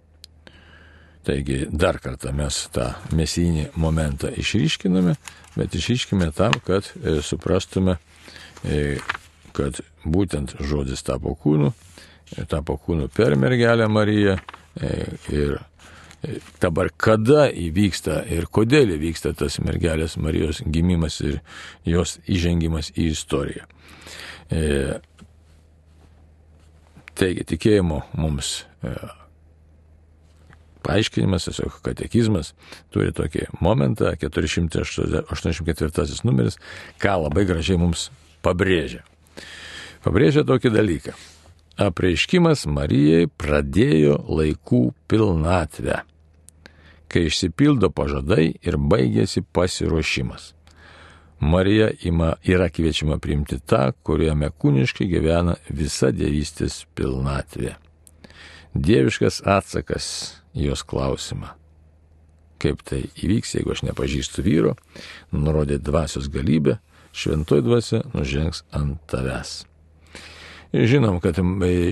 Taigi 1.25 1.67
dar 1.69 1.99
kartą 2.01 2.33
mes 2.33 2.63
tą 2.73 2.87
mesijinį 3.13 3.67
momentą 3.77 4.31
išryškiname, 4.41 5.17
bet 5.53 5.75
išryškime 5.77 6.31
tam, 6.33 6.55
kad 6.65 6.89
e, 6.97 7.19
suprastume, 7.25 7.99
e, 8.65 8.97
kad 9.53 9.83
būtent 10.09 10.57
žodis 10.65 11.05
tapo 11.05 11.35
kūnu, 11.37 11.75
e, 12.39 12.47
tapo 12.49 12.79
kūnu 12.81 13.11
per 13.13 13.37
mergelę 13.37 13.89
Mariją 13.93 14.39
ir 15.29 15.59
dabar 16.63 16.89
kada 16.97 17.49
įvyksta 17.53 18.23
ir 18.33 18.47
kodėl 18.49 18.95
įvyksta 18.95 19.35
tas 19.37 19.59
mergelės 19.61 20.17
Marijos 20.17 20.63
gimimas 20.65 21.21
ir 21.21 21.41
jos 21.85 22.17
įžengimas 22.31 22.93
į 22.95 23.11
istoriją. 23.11 23.67
Taigi 27.21 27.49
tikėjimo 27.53 28.05
mums 28.17 28.61
paaiškinimas, 30.85 31.49
tiesiog 31.49 31.73
katekizmas 31.85 32.47
turi 32.95 33.11
tokį 33.17 33.43
momentą, 33.65 34.07
484 34.21 36.25
numeris, 36.29 36.55
ką 37.03 37.13
labai 37.25 37.45
gražiai 37.49 37.79
mums 37.81 38.01
pabrėžia. 38.45 39.03
Pabrėžia 40.05 40.43
tokį 40.49 40.69
dalyką. 40.73 41.13
Apreiškimas 41.81 42.67
Marijai 42.69 43.29
pradėjo 43.41 44.19
laikų 44.29 44.83
pilnatvę, 45.09 46.03
kai 47.09 47.23
išsipildo 47.29 47.89
pažadai 47.95 48.53
ir 48.61 48.77
baigėsi 48.77 49.41
pasiruošimas. 49.43 50.55
Marija 51.41 51.89
ima, 52.05 52.35
yra 52.45 52.69
kviečiama 52.69 53.17
priimti 53.19 53.57
tą, 53.65 53.95
kuriame 54.05 54.51
kūniškai 54.53 55.07
gyvena 55.09 55.57
visa 55.73 56.13
dievystės 56.13 56.85
pilnatvė. 56.95 57.79
Dieviškas 58.77 59.41
atsakas 59.49 60.40
jos 60.55 60.83
klausimą. 60.87 61.55
Kaip 62.61 62.83
tai 62.85 63.07
įvyks, 63.17 63.55
jeigu 63.57 63.73
aš 63.73 63.85
nepažįstu 63.89 64.45
vyro, 64.45 64.75
nurodė 65.33 65.79
dvasios 65.81 66.29
galybę, 66.33 66.77
šventoji 67.17 67.65
dvasia 67.65 68.03
nužengs 68.13 68.65
ant 68.77 69.01
tavęs. 69.11 69.63
Žinom, 70.71 71.19
kad 71.25 71.39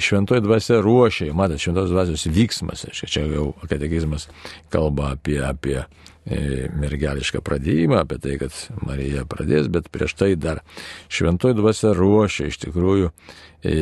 šventoji 0.01 0.45
dvasia 0.45 0.79
ruošia, 0.85 1.33
matot, 1.35 1.59
šventos 1.59 1.91
dvasios 1.91 2.29
vyksmas, 2.31 2.85
čia 2.95 3.25
jau 3.27 3.51
katekizmas 3.67 4.29
kalba 4.71 5.17
apie, 5.17 5.41
apie 5.43 5.81
e, 5.81 6.69
mergelišką 6.79 7.43
pradėjimą, 7.43 8.05
apie 8.05 8.21
tai, 8.23 8.37
kad 8.39 8.55
Marija 8.87 9.25
pradės, 9.27 9.67
bet 9.73 9.91
prieš 9.91 10.15
tai 10.21 10.35
dar 10.39 10.63
šventoji 11.11 11.59
dvasia 11.59 11.91
ruošia 11.97 12.53
iš 12.53 12.61
tikrųjų 12.69 13.11
e, 13.67 13.75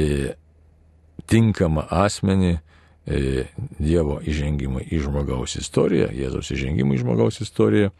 tinkamą 1.28 1.90
asmenį 1.92 2.54
E, 2.56 2.65
Dievo 3.06 4.18
įžengimą 4.26 4.82
į 4.90 4.98
žmogaus 5.04 5.54
istoriją, 5.60 6.08
Jėzaus 6.10 6.50
įžengimą 6.50 6.96
į 6.96 7.02
žmogaus 7.04 7.38
istoriją. 7.44 7.92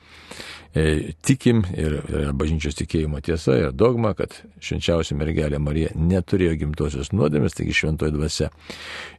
E, 0.77 1.13
tikim 1.25 1.63
ir 1.79 1.95
bažnyčios 2.37 2.77
tikėjimo 2.77 3.23
tiesa 3.25 3.55
ir 3.61 3.71
dogma, 3.73 4.13
kad 4.19 4.35
švenčiausia 4.61 5.15
mergelė 5.17 5.61
Marija 5.63 5.95
neturėjo 5.95 6.57
gimtosios 6.65 7.13
nuodėmės, 7.15 7.55
taigi 7.57 7.77
šventoji 7.79 8.13
dvasia 8.13 8.51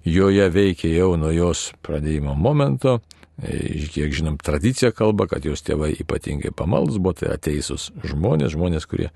joje 0.06 0.50
veikia 0.54 0.92
jau 0.92 1.16
nuo 1.18 1.32
jos 1.34 1.72
pradėjimo 1.88 2.36
momento. 2.36 3.00
E, 3.42 3.88
kiek 3.94 4.14
žinom, 4.18 4.38
tradicija 4.42 4.92
kalba, 4.92 5.28
kad 5.30 5.46
jos 5.46 5.62
tėvai 5.66 5.92
ypatingai 6.02 6.50
pamaldus 6.58 6.98
buvo, 6.98 7.16
tai 7.18 7.36
ateisūs 7.36 7.92
žmonės, 8.12 8.56
žmonės, 8.58 8.88
kurie 8.90 9.12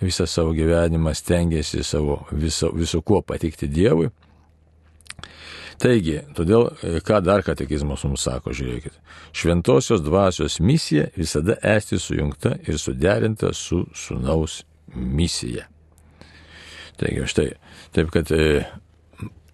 visą 0.00 0.26
savo 0.28 0.52
gyvenimą 0.56 1.14
stengiasi 1.16 1.80
savo 1.84 2.22
viso, 2.30 2.70
viso 2.76 3.00
kuo 3.00 3.22
patikti 3.24 3.68
Dievui. 3.72 4.12
Taigi, 5.82 6.20
todėl 6.36 6.68
e, 6.86 7.00
ką 7.02 7.18
dar 7.26 7.42
katekizmas 7.42 8.04
mums 8.06 8.22
sako, 8.28 8.52
žiūrėkit. 8.54 8.94
Šventosios 9.34 10.02
dvasios 10.04 10.60
misija 10.62 11.08
visada 11.18 11.56
esti 11.74 11.98
sujungta 11.98 12.54
ir 12.68 12.78
suderinta 12.78 13.50
su 13.56 13.82
sunaus 13.94 14.60
misija. 14.94 15.66
Taigi, 17.00 17.26
štai, 17.26 17.48
taip 17.96 18.12
kad 18.14 18.30
e, 18.30 18.62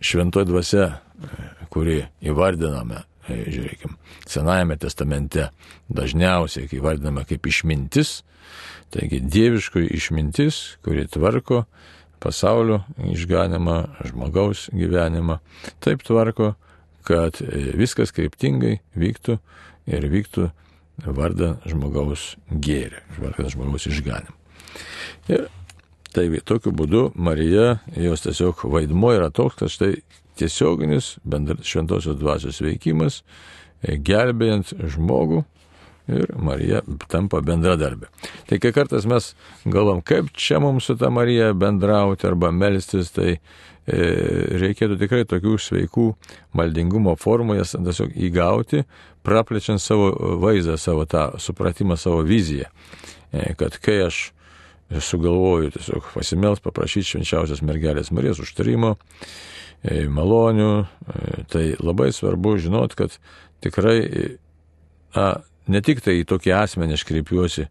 šventoji 0.05 0.51
dvasia, 0.51 0.91
e, 0.93 1.47
kuri 1.73 2.03
įvardiname 2.29 3.07
žiūrėkim, 3.29 3.97
Senajame 4.29 4.77
testamente 4.81 5.49
dažniausiai, 5.93 6.69
kai 6.69 6.81
vardinama 6.85 7.25
kaip 7.29 7.47
išmintis, 7.49 8.23
taigi 8.93 9.21
dieviškoji 9.25 9.89
išmintis, 9.97 10.61
kuri 10.85 11.07
tvarko 11.09 11.65
pasaulio 12.23 12.83
išganimą, 13.13 13.79
žmogaus 14.11 14.69
gyvenimą, 14.75 15.39
taip 15.85 16.03
tvarko, 16.07 16.55
kad 17.09 17.41
e, 17.43 17.73
viskas 17.79 18.13
kryptingai 18.15 18.79
vyktų 18.99 19.39
ir 19.89 20.09
vyktų 20.13 20.49
vardą 21.07 21.55
žmogaus 21.69 22.35
gėrį, 22.51 23.03
vardą 23.23 23.49
žmogaus 23.55 23.87
išganim. 23.91 24.35
Ir 25.31 25.47
tai 26.15 26.27
tokiu 26.45 26.73
būdu 26.75 27.09
Marija, 27.15 27.79
jos 27.97 28.25
tiesiog 28.27 28.65
vaidmo 28.73 29.13
yra 29.15 29.31
toks, 29.31 29.61
kad 29.61 29.73
štai 29.73 29.93
tiesioginis 30.39 31.17
šventosios 31.67 32.19
dvasios 32.19 32.61
veikimas, 32.65 33.23
e, 33.83 33.97
gelbėjant 33.97 34.75
žmogų 34.95 35.45
ir 36.09 36.33
Marija 36.41 36.83
tampa 37.09 37.41
bendradarbė. 37.45 38.09
Tai 38.49 38.59
kai 38.63 38.73
kartais 38.77 39.07
mes 39.09 39.33
galvom, 39.69 40.01
kaip 40.05 40.31
čia 40.37 40.61
mums 40.63 40.89
su 40.89 40.97
ta 40.99 41.11
Marija 41.13 41.53
bendrauti 41.57 42.27
arba 42.29 42.51
melstis, 42.55 43.13
tai 43.15 43.35
e, 43.35 43.41
reikėtų 44.63 44.99
tikrai 45.03 45.27
tokių 45.29 45.59
sveikų 45.61 46.09
maldingumo 46.59 47.15
formų, 47.21 47.59
jas 47.61 47.77
tiesiog 47.77 48.17
įgauti, 48.29 48.85
praplečiant 49.27 49.83
savo 49.83 50.11
vaizdą, 50.43 50.79
savo 50.81 51.05
tą 51.09 51.31
supratimą, 51.43 51.99
savo 52.01 52.25
viziją. 52.27 52.71
E, 53.33 53.53
kad 53.61 53.77
kai 53.85 54.01
aš 54.07 54.29
sugalvoju 55.05 55.75
tiesiog 55.77 56.13
pasimels, 56.15 56.65
paprašyti 56.65 57.13
švenčiausios 57.13 57.61
mergelės 57.67 58.09
Marijos 58.17 58.41
užtarimo, 58.41 58.95
e, 59.83 60.07
malonių, 60.09 60.73
e, 60.81 61.45
tai 61.53 61.65
labai 61.77 62.09
svarbu 62.17 62.57
žinot, 62.65 62.97
kad 62.97 63.19
tikrai 63.61 64.39
na, 65.17 65.29
ne 65.69 65.83
tik 65.85 66.03
tai 66.05 66.19
į 66.23 66.27
tokį 66.29 66.55
asmenį 66.57 66.97
aš 66.97 67.05
kreipiuosi, 67.09 67.67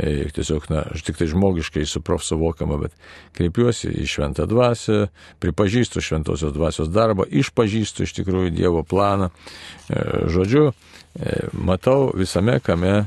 e, 0.00 0.14
tiesiog, 0.34 0.68
na, 0.72 0.84
aš 0.94 1.04
tik 1.06 1.18
tai 1.18 1.28
žmogiškai 1.30 1.84
suprof 1.88 2.24
suvokiama, 2.26 2.78
bet 2.84 2.94
kreipiuosi 3.36 3.92
į 4.02 4.06
šventą 4.10 4.46
dvasę, 4.50 5.10
pripažįstu 5.42 6.02
šventosios 6.04 6.54
dvasios 6.56 6.90
darbą, 6.94 7.26
išpažįstu 7.26 8.06
iš 8.06 8.16
tikrųjų 8.20 8.54
Dievo 8.54 8.84
planą. 8.86 9.30
E, 9.30 10.02
žodžiu, 10.32 10.70
e, 10.70 11.38
matau 11.52 12.10
visame 12.16 12.60
kame 12.64 13.04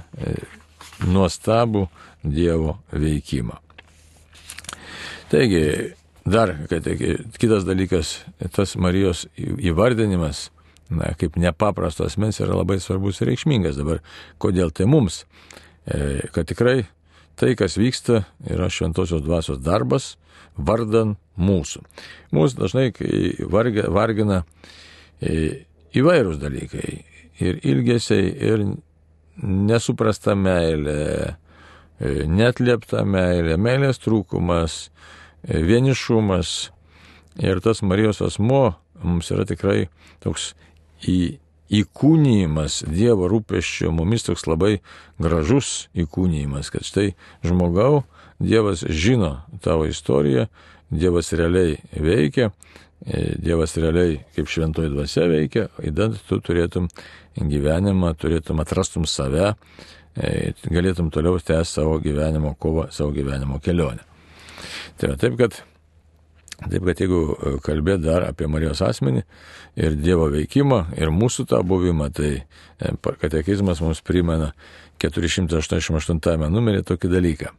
nuostabų 1.07 1.87
Dievo 2.23 2.77
veikimą. 2.91 3.59
Taigi, 5.33 5.93
dar, 6.29 6.53
kad 6.69 6.85
kitas 7.41 7.65
dalykas, 7.65 8.19
tas 8.53 8.75
Marijos 8.77 9.25
įvardinimas 9.35 10.51
na, 10.99 11.13
kaip 11.19 11.37
nepaprasto 11.39 12.07
asmens 12.07 12.41
yra 12.43 12.57
labai 12.57 12.79
svarbus 12.83 13.21
ir 13.21 13.31
reikšmingas 13.31 13.79
dabar. 13.79 14.01
Kodėl 14.41 14.73
tai 14.75 14.87
mums? 14.89 15.23
E, 15.85 16.27
kad 16.35 16.47
tikrai 16.49 16.83
tai, 17.39 17.53
kas 17.59 17.77
vyksta, 17.79 18.23
yra 18.49 18.69
šventosios 18.71 19.23
dvasios 19.25 19.61
darbas 19.63 20.13
vardan 20.57 21.15
mūsų. 21.39 21.81
Mūsų 22.33 22.59
dažnai 22.59 22.87
vargina, 23.49 23.89
vargina 23.93 24.41
e, 25.21 25.65
įvairūs 25.97 26.39
dalykai. 26.41 27.03
Ir 27.43 27.59
ilgesiai, 27.65 28.29
ir 28.29 28.65
nesuprasta 29.41 30.35
meilė, 30.37 31.35
e, 31.97 32.13
netliepta 32.29 33.03
meilė, 33.05 33.57
meilės 33.57 34.01
trūkumas, 34.03 34.87
e, 35.47 35.61
vienišumas. 35.65 36.53
Ir 37.41 37.63
tas 37.65 37.81
Marijos 37.81 38.21
asmo 38.21 38.75
mums 39.01 39.31
yra 39.33 39.45
tikrai 39.49 39.87
toks 40.21 40.53
į 41.07 41.19
įkūnymas 41.73 42.83
Dievo 42.91 43.27
rūpeščio 43.31 43.91
mumis 43.95 44.27
toks 44.27 44.45
labai 44.49 44.77
gražus 45.21 45.87
įkūnymas, 45.97 46.69
kad 46.73 46.85
štai 46.85 47.13
žmogau, 47.45 48.03
Dievas 48.43 48.83
žino 48.89 49.37
tavo 49.63 49.87
istoriją, 49.87 50.47
Dievas 50.93 51.31
realiai 51.33 51.77
veikia, 51.95 52.51
e, 53.05 53.33
Dievas 53.39 53.77
realiai 53.79 54.19
kaip 54.35 54.51
šventoji 54.51 54.91
dvasia 54.93 55.27
veikia, 55.31 55.67
įdant 55.81 56.19
tu 56.27 56.39
turėtum 56.43 56.89
gyvenimą, 57.37 58.13
turėtum 58.19 58.61
atrastum 58.61 59.07
save, 59.09 59.53
e, 60.15 60.53
galėtum 60.69 61.09
toliau 61.13 61.39
tęsti 61.39 61.79
savo 61.79 61.99
gyvenimo 62.03 62.55
kovą, 62.59 62.89
savo 62.91 63.13
gyvenimo 63.15 63.61
kelionę. 63.63 64.03
Tai 64.97 65.09
yra 65.09 65.17
taip, 65.17 65.39
kad 65.39 65.63
Taip 66.69 66.85
kad 66.87 67.01
jeigu 67.03 67.19
e, 67.33 67.55
kalbėt 67.63 68.03
dar 68.03 68.27
apie 68.27 68.47
Marijos 68.51 68.81
asmenį 68.85 69.23
ir 69.79 69.97
Dievo 69.99 70.29
veikimą 70.31 70.85
ir 70.99 71.11
mūsų 71.13 71.47
tą 71.51 71.59
buvimą, 71.67 72.09
tai 72.15 72.31
e, 72.39 72.93
katekizmas 73.21 73.81
mums 73.83 74.03
primena 74.05 74.53
488 75.03 76.47
numerį 76.53 76.83
tokį 76.87 77.11
dalyką. 77.11 77.53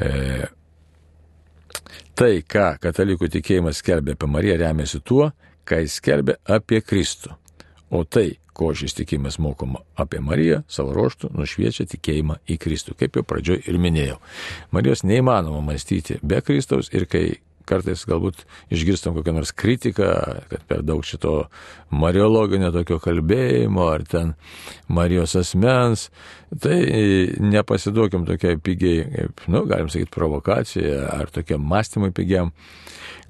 E, 0.00 0.10
tai, 2.16 2.32
ką 2.42 2.72
katalikų 2.82 3.28
tikėjimas 3.36 3.82
skelbia 3.82 4.16
apie 4.16 4.30
Mariją, 4.30 4.58
remiasi 4.62 5.02
tuo, 5.04 5.32
ką 5.68 5.82
jis 5.84 5.98
skelbia 6.00 6.38
apie 6.48 6.80
Kristų. 6.84 7.36
O 7.92 8.06
tai, 8.08 8.38
ko 8.56 8.70
šis 8.76 8.94
tikimas 8.96 9.36
mokoma 9.40 9.82
apie 10.00 10.20
Mariją, 10.24 10.62
savo 10.68 10.94
ruoštų 10.96 11.32
nušviečia 11.36 11.84
tikėjimą 11.90 12.38
į 12.48 12.56
Kristų, 12.60 12.96
kaip 12.96 13.18
jau 13.18 13.24
pradžioj 13.28 13.64
ir 13.68 13.78
minėjau. 13.80 14.18
Marijos 14.72 15.04
neįmanoma 15.04 15.60
mąstyti 15.66 16.16
be 16.24 16.40
Kristaus 16.44 16.88
ir 16.92 17.04
kai 17.04 17.26
kartais 17.68 18.04
galbūt 18.08 18.44
išgirstam 18.72 19.16
kokią 19.16 19.34
nors 19.36 19.52
kritiką, 19.56 20.10
kad 20.50 20.64
per 20.68 20.84
daug 20.86 21.04
šito 21.06 21.48
mariologinio 21.90 22.72
tokio 22.74 22.98
kalbėjimo 23.02 23.88
ar 23.92 24.06
ten 24.08 24.32
Marijos 24.92 25.36
asmens, 25.38 26.08
tai 26.62 26.78
nepasiduokim 27.40 28.26
tokiai 28.28 28.58
pigiai, 28.62 29.04
kaip, 29.12 29.44
nu, 29.52 29.64
galim 29.70 29.90
sakyti, 29.92 30.12
provokacija 30.14 31.04
ar 31.12 31.30
tokiam 31.32 31.62
mąstymui 31.64 32.12
pigiam. 32.16 32.52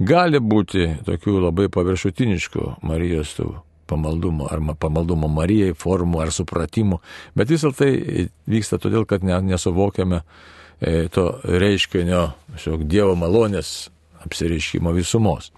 Gali 0.02 0.40
būti 0.40 0.88
tokių 1.06 1.36
labai 1.48 1.68
paviršutiniškų 1.72 2.78
Marijos 2.88 3.36
tų 3.38 3.52
pamaldumo 3.92 4.48
ar 4.50 4.62
pamaldumo 4.80 5.28
Marijai 5.28 5.76
formų 5.76 6.22
ar 6.24 6.32
supratimų, 6.34 7.00
bet 7.36 7.52
vis 7.52 7.64
dėlto 7.64 7.84
tai 7.84 8.28
vyksta 8.50 8.80
todėl, 8.82 9.04
kad 9.08 9.24
nesuvokiame 9.26 10.22
e, 10.22 11.08
to 11.12 11.26
reiškinio, 11.44 12.24
šiok 12.62 12.86
Dievo 12.88 13.16
malonės 13.18 13.90
apsireiškimo 14.26 14.92
visumos. 14.96 15.50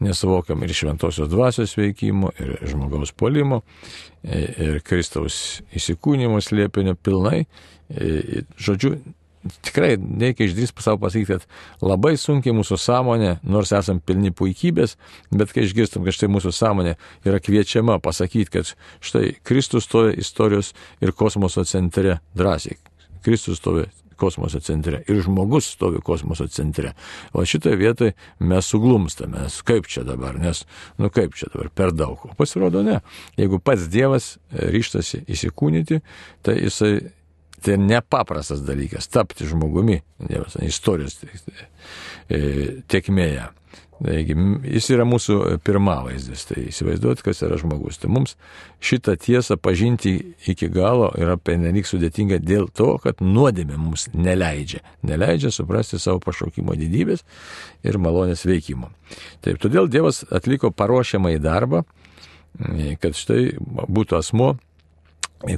Nesuvokiam 0.00 0.62
ir 0.64 0.72
šventosios 0.74 1.28
dvasios 1.28 1.76
veikimo, 1.76 2.32
ir 2.40 2.56
žmogaus 2.70 3.12
polimo, 3.12 3.62
e, 4.24 4.44
ir 4.66 4.82
Kristaus 4.86 5.60
įsikūnymo 5.76 6.40
slėpinio 6.44 6.96
pilnai. 6.96 7.44
E, 7.90 8.44
žodžiu, 8.56 8.96
tikrai 9.64 9.94
reikia 9.96 10.48
išdrys 10.48 10.72
savo 10.78 11.00
pasakyti, 11.04 11.38
kad 11.38 11.46
labai 11.84 12.16
sunkiai 12.20 12.54
mūsų 12.56 12.78
sąmonė, 12.80 13.36
nors 13.42 13.72
esam 13.76 14.00
pilni 14.00 14.32
puikybės, 14.36 14.96
bet 15.32 15.54
kai 15.54 15.64
išgirstam, 15.66 16.04
kad 16.04 16.16
štai 16.16 16.30
mūsų 16.32 16.52
sąmonė 16.56 16.96
yra 17.28 17.40
kviečiama 17.42 17.98
pasakyti, 18.04 18.50
kad 18.58 18.74
štai 19.00 19.34
Kristus 19.46 19.88
stovi 19.88 20.18
istorijos 20.20 20.74
ir 21.00 21.12
kosmoso 21.16 21.64
centre 21.64 22.20
drąsiai. 22.36 22.76
Kristus 23.24 23.60
stovi 23.60 23.88
kosmoso 24.20 24.60
centre 24.64 25.02
ir 25.08 25.22
žmogus 25.24 25.70
stovi 25.74 26.02
kosmoso 26.04 26.46
centre. 26.52 26.94
O 27.32 27.44
šitoje 27.44 27.78
vietoje 27.80 28.16
mes 28.38 28.66
suglumstame, 28.66 29.46
kaip 29.64 29.88
čia 29.90 30.04
dabar, 30.06 30.38
nes, 30.40 30.64
nu 31.00 31.10
kaip 31.14 31.36
čia 31.38 31.48
dabar, 31.54 31.70
per 31.74 31.94
daug. 31.96 32.26
O 32.28 32.36
pasirodo 32.38 32.84
ne. 32.86 33.00
Jeigu 33.40 33.62
pats 33.64 33.88
Dievas 33.90 34.34
ryštasi 34.52 35.24
įsikūnyti, 35.30 36.02
tai 36.46 36.60
jisai 36.60 36.98
Tai 37.60 37.76
nepaprastas 37.76 38.62
dalykas- 38.64 39.08
tapti 39.12 39.44
žmogumi, 39.44 40.00
Dievas, 40.16 40.56
istorijos 40.64 41.18
tiekmėje. 42.88 43.48
Taigi, 44.00 44.32
jis 44.64 44.86
yra 44.94 45.04
mūsų 45.04 45.58
pirmavaizdis, 45.64 46.46
tai 46.48 46.62
įsivaizduot, 46.70 47.20
kas 47.24 47.42
yra 47.44 47.58
žmogus. 47.60 47.98
Tai 48.00 48.08
mums 48.14 48.32
šitą 48.80 49.12
tiesą 49.20 49.58
pažinti 49.60 50.14
iki 50.48 50.70
galo 50.72 51.10
yra 51.20 51.36
penelik 51.36 51.88
sudėtinga 51.88 52.38
dėl 52.40 52.70
to, 52.72 52.94
kad 53.04 53.20
nuodėmė 53.20 53.76
mums 53.76 54.06
neleidžia. 54.16 54.80
Neleidžia 55.04 55.52
suprasti 55.52 56.00
savo 56.00 56.22
pašaukimo 56.24 56.78
didybės 56.80 57.26
ir 57.84 58.00
malonės 58.00 58.46
veikimo. 58.48 58.88
Taip, 59.44 59.60
todėl 59.60 59.90
Dievas 59.92 60.22
atliko 60.32 60.72
paruošiamą 60.72 61.34
į 61.36 61.44
darbą, 61.44 61.84
kad 63.04 63.20
štai 63.20 63.52
būtų 63.60 64.16
asmo, 64.16 64.54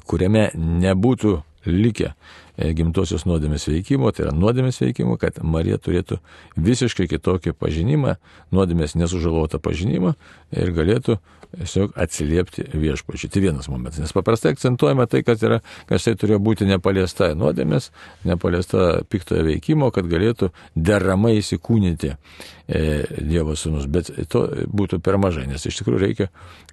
kuriame 0.07 0.51
nebūtų 0.59 1.39
likę 1.67 2.11
e, 2.11 2.15
gimtosios 2.57 3.25
nuodėmės 3.29 3.67
veikimo, 3.71 4.11
tai 4.12 4.27
yra 4.27 4.35
nuodėmės 4.37 4.83
veikimo, 4.83 5.17
kad 5.21 5.41
Marija 5.43 5.79
turėtų 5.81 6.19
visiškai 6.61 7.09
kitokį 7.11 7.55
pažinimą, 7.57 8.17
nuodėmės 8.53 8.97
nesužalotą 8.99 9.61
pažinimą 9.62 10.15
ir 10.53 10.75
galėtų 10.77 11.19
tiesiog 11.53 11.93
atsiliepti 12.01 12.65
viešpačiui. 12.73 13.31
Tai 13.31 13.43
vienas 13.45 13.69
momentas. 13.69 14.01
Nes 14.01 14.12
paprastai 14.12 14.55
akcentuojama 14.55 15.07
tai, 15.07 15.23
kad, 15.27 15.43
yra, 15.45 15.61
kad 15.88 16.03
tai 16.05 16.15
turėjo 16.19 16.41
būti 16.43 16.69
nepaliesta 16.69 17.33
nuodėmės, 17.38 17.91
nepaliesta 18.29 19.03
piktojo 19.12 19.45
veikimo, 19.51 19.91
kad 19.93 20.09
galėtų 20.09 20.49
deramai 20.75 21.37
įsikūnyti 21.41 22.12
e, 22.12 22.83
Dievo 23.21 23.57
sūnus. 23.59 23.88
Bet 23.93 24.11
to 24.33 24.47
būtų 24.73 25.03
per 25.05 25.21
mažai, 25.21 25.47
nes 25.51 25.67
iš 25.69 25.83
tikrųjų 25.83 26.03
reikia, 26.07 26.31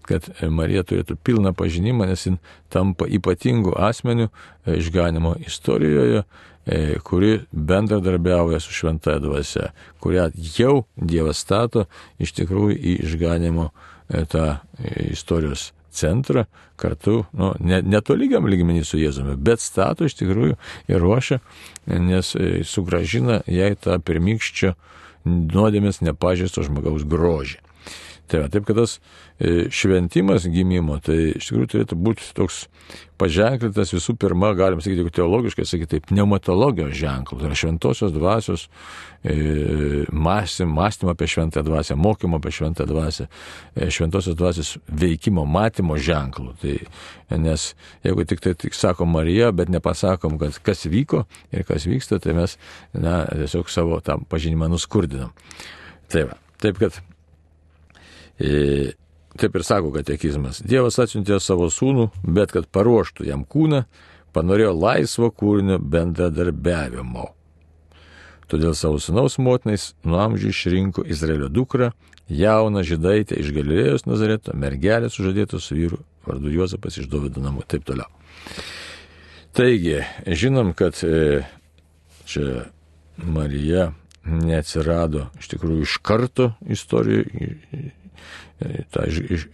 kad 0.08 0.26
Marija 0.50 0.86
turėtų 0.88 1.20
pilną 1.24 1.54
pažinimą, 1.58 2.08
nes 2.10 2.26
jin 2.26 2.40
tampa 2.72 3.08
ypatingų 3.10 3.76
asmenių 3.90 4.30
e, 4.30 4.80
išganimo 4.80 5.36
istorijoje 5.44 5.69
e, 5.78 6.98
kuri 7.04 7.38
bendradarbiauja 7.52 8.60
su 8.64 8.74
šventąją 8.74 9.22
dvasia, 9.28 9.70
kurią 10.02 10.32
jau 10.58 10.84
Dievas 10.96 11.44
stato 11.46 11.86
iš 12.20 12.34
tikrųjų 12.42 12.76
į 12.78 12.98
išganimo 13.06 13.70
E, 14.10 14.26
tą 14.26 14.56
istorijos 15.12 15.74
centrą 15.92 16.46
kartu, 16.78 17.26
nu, 17.34 17.52
netolygiam 17.62 18.46
ne 18.46 18.54
lygmenį 18.54 18.84
su 18.88 18.98
Jėzumi, 18.98 19.36
bet 19.38 19.62
stato 19.62 20.08
iš 20.08 20.16
tikrųjų 20.18 20.56
ir 20.90 21.02
ruošia, 21.04 21.40
nes 21.86 22.34
e, 22.34 22.64
sugražina 22.66 23.42
jai 23.46 23.76
tą 23.78 24.00
pirmykščio 24.02 24.74
nuodėmės 25.30 26.02
nepažįsto 26.02 26.66
žmogaus 26.66 27.06
grožį. 27.10 27.60
Tai 28.30 28.44
va, 28.44 28.50
taip, 28.54 28.68
kad 28.68 28.78
tas 28.78 29.00
e, 29.42 29.68
šventimas 29.74 30.44
gimimo, 30.54 31.00
tai 31.02 31.32
iš 31.40 31.48
tikrųjų 31.50 31.70
turėtų 31.72 31.96
būti 31.98 32.28
toks 32.38 32.68
paženklintas 33.20 33.90
visų 33.96 34.14
pirma, 34.22 34.52
galim 34.58 34.84
sakyti, 34.84 35.02
jeigu 35.02 35.14
teologiškai 35.18 35.66
sakyti, 35.66 35.90
taip, 35.96 36.06
pneumatologijos 36.12 36.94
ženklų, 37.00 37.40
tai 37.40 37.50
yra 37.50 37.58
šventosios 37.58 38.14
dvasios 38.14 38.68
e, 39.24 40.06
mąstym, 40.14 40.70
mąstymo 40.78 41.16
apie 41.16 41.30
šventą 41.34 41.66
dvasę, 41.66 41.98
mokymo 41.98 42.38
apie 42.38 42.54
šventą 42.54 42.86
dvasę, 42.90 43.26
e, 43.74 43.90
šventosios 43.98 44.38
dvasios 44.38 44.76
veikimo, 44.88 45.48
matymo 45.50 45.98
ženklų. 45.98 46.54
Tai, 46.62 46.78
nes 47.42 47.72
jeigu 48.06 48.30
tik 48.30 48.46
tai 48.46 48.54
tik 48.62 48.78
sakom 48.78 49.10
Marija, 49.18 49.50
bet 49.58 49.74
nepasakom, 49.74 50.38
kad 50.42 50.62
kas 50.70 50.86
vyko 50.86 51.26
ir 51.50 51.66
kas 51.66 51.90
vyksta, 51.90 52.22
tai 52.22 52.38
mes 52.38 52.60
na, 52.94 53.24
tiesiog 53.34 53.74
savo 53.74 54.04
tą 54.06 54.22
pažinimą 54.30 54.70
nuskurdinam. 54.70 55.34
Tai 56.14 56.30
va, 56.30 56.44
taip 56.62 56.78
kad 56.78 57.02
taip 58.40 59.56
ir 59.56 59.66
sako 59.68 59.92
katekizmas. 59.96 60.62
Dievas 60.66 61.00
atsiuntė 61.00 61.40
savo 61.44 61.70
sūnų, 61.74 62.10
bet 62.24 62.54
kad 62.56 62.70
paruoštų 62.72 63.28
jam 63.28 63.44
kūną, 63.48 63.84
panorėjo 64.36 64.74
laisvo 64.78 65.30
kūrinio 65.32 65.80
bendradarbiavimo. 65.80 67.30
Todėl 68.50 68.74
savo 68.74 68.98
sūnaus 69.02 69.38
motinais 69.42 69.92
nuo 70.04 70.22
amžių 70.24 70.50
išrinko 70.50 71.06
Izraelio 71.06 71.52
dukrą, 71.54 71.92
jauną 72.30 72.82
žydaitę 72.86 73.38
iš 73.38 73.52
Galilėjos 73.54 74.08
Nazareto, 74.10 74.56
mergelę 74.58 75.10
sužadėtą 75.14 75.62
su 75.62 75.78
vyru, 75.78 76.02
vardu 76.26 76.50
Juozapas 76.54 76.98
iš 76.98 77.10
Dovido 77.10 77.44
namų, 77.46 77.66
taip 77.70 77.86
toliau. 77.86 78.10
Taigi, 79.54 80.00
žinom, 80.26 80.74
kad 80.78 80.98
e, 81.06 81.42
čia 82.30 82.70
Marija 83.18 83.90
neatsirado 84.30 85.28
iš 85.40 85.50
tikrųjų 85.54 85.86
iš 85.86 85.98
karto 86.06 86.52
istorijoje, 86.70 87.94
tą 88.94 89.06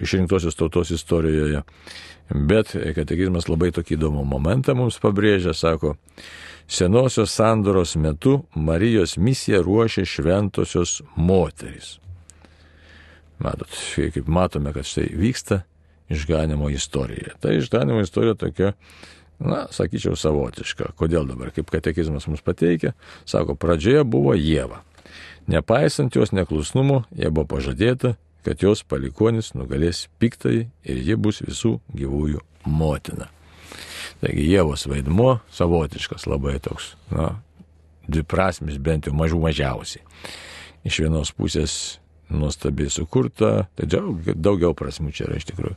išrinktosios 0.02 0.56
tautos 0.56 0.92
istorijoje. 0.92 1.62
Bet 2.30 2.72
katekizmas 2.98 3.46
labai 3.52 3.70
tokį 3.76 4.00
įdomų 4.00 4.24
momentą 4.26 4.74
mums 4.78 4.98
pabrėžia, 5.02 5.54
sako, 5.54 5.94
senosios 6.68 7.36
sandoros 7.38 7.94
metu 8.02 8.40
Marijos 8.56 9.18
misiją 9.22 9.62
ruošė 9.66 10.08
šventosios 10.10 11.02
moterys. 11.16 12.00
Matot, 13.38 13.70
kaip 13.94 14.32
matome, 14.32 14.74
kad 14.74 14.88
štai 14.88 15.12
vyksta 15.14 15.62
išganimo 16.10 16.70
istorija. 16.70 17.36
Ta 17.40 17.54
išganimo 17.54 18.02
istorija 18.02 18.34
tokia, 18.40 18.72
na, 19.40 19.66
sakyčiau, 19.72 20.16
savotiška. 20.18 20.94
Kodėl 20.98 21.28
dabar, 21.30 21.52
kaip 21.54 21.70
katekizmas 21.70 22.26
mums 22.30 22.42
pateikia, 22.46 22.96
sako, 23.28 23.58
pradžioje 23.60 24.06
buvo 24.08 24.34
Jėva. 24.34 24.82
Nepaisant 25.52 26.16
jos 26.16 26.32
neklusnumo, 26.34 27.04
jie 27.14 27.30
buvo 27.30 27.46
pažadėta 27.58 28.16
kad 28.46 28.62
jos 28.62 28.84
palikonis 28.86 29.54
nugalės 29.58 30.06
piktai 30.22 30.68
ir 30.86 31.02
ji 31.02 31.18
bus 31.18 31.42
visų 31.46 31.80
gyvųjų 31.98 32.44
motina. 32.70 33.30
Taigi 34.22 34.46
Jėvos 34.48 34.86
vaidmuo 34.90 35.40
savotiškas 35.54 36.28
labai 36.30 36.56
toks, 36.64 36.94
na, 37.12 37.34
dviprasmis 38.08 38.78
bent 38.82 39.10
jau 39.10 39.16
mažų 39.18 39.42
mažiausiai. 39.44 40.06
Iš 40.86 41.02
vienos 41.04 41.34
pusės 41.34 41.76
nuostabiai 42.30 42.90
sukurta, 42.94 43.66
tai 43.78 43.90
daug, 43.90 44.22
daugiau 44.34 44.74
prasmų 44.78 45.14
čia 45.14 45.28
yra 45.28 45.40
iš 45.40 45.50
tikrųjų. 45.50 45.76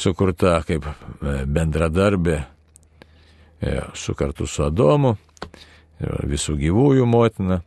Sukurta 0.00 0.58
kaip 0.68 0.88
e, 0.88 0.94
bendradarbė 1.48 2.38
e, 2.40 3.78
su 3.96 4.16
kartu 4.18 4.48
su 4.48 4.64
Adomu, 4.66 5.14
visų 6.02 6.56
gyvųjų 6.60 7.06
motina. 7.06 7.60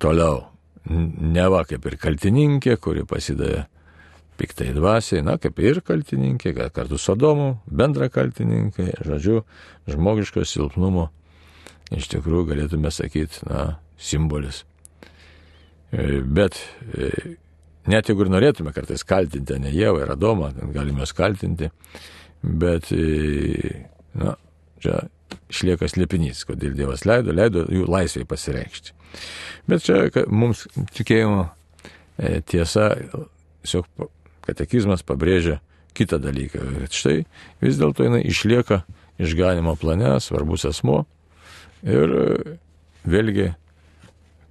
Toliau 0.00 0.44
neva 0.88 1.64
kaip 1.66 1.86
ir 1.88 1.96
kaltininkė, 2.00 2.76
kuri 2.82 3.04
pasidavė 3.08 3.64
piktai 4.36 4.72
dvasiai, 4.76 5.24
na, 5.24 5.36
kaip 5.40 5.58
ir 5.64 5.80
kaltininkė, 5.84 6.52
kartu 6.74 6.98
su 7.00 7.14
Adomu, 7.14 7.56
bendra 7.66 8.10
kaltininkė, 8.12 8.90
žodžiu, 9.06 9.42
žmogiško 9.88 10.44
silpnumo, 10.44 11.08
iš 11.96 12.10
tikrųjų 12.12 12.50
galėtume 12.52 12.92
sakyti, 12.92 13.42
na, 13.48 13.78
simbolis. 13.96 14.64
E, 15.92 16.20
bet 16.20 16.58
e, 16.92 17.10
net 17.88 18.10
jeigu 18.10 18.26
ir 18.26 18.32
norėtume 18.34 18.74
kartais 18.76 19.06
kaltinti, 19.06 19.58
ne 19.62 19.72
Jėvą 19.72 20.04
ir 20.04 20.14
Adomą, 20.16 20.52
galime 20.74 21.04
juos 21.04 21.14
kaltinti, 21.16 21.70
bet, 22.42 22.92
e, 22.92 23.86
na, 24.20 24.36
čia 24.84 25.06
išlieka 25.50 25.88
slėpinys, 25.90 26.44
kodėl 26.46 26.76
Dievas 26.76 27.06
leido, 27.08 27.34
leido 27.34 27.64
jų 27.72 27.86
laisvai 27.88 28.26
pasireikšti. 28.28 28.92
Bet 29.66 29.86
čia 29.86 30.26
mums 30.28 30.66
tikėjimo 30.96 31.46
e, 32.18 32.40
tiesa, 32.46 32.92
tiesiog 33.64 34.10
katekizmas 34.46 35.02
pabrėžia 35.06 35.60
kitą 35.96 36.20
dalyką. 36.22 36.62
Kad 36.84 36.94
štai 36.94 37.16
vis 37.64 37.80
dėlto 37.80 38.06
jinai 38.06 38.22
išlieka 38.28 38.84
išganimo 39.18 39.76
plane, 39.80 40.18
svarbus 40.20 40.66
asmo. 40.68 41.04
Ir 41.86 42.12
e, 42.16 42.56
vėlgi, 43.08 43.52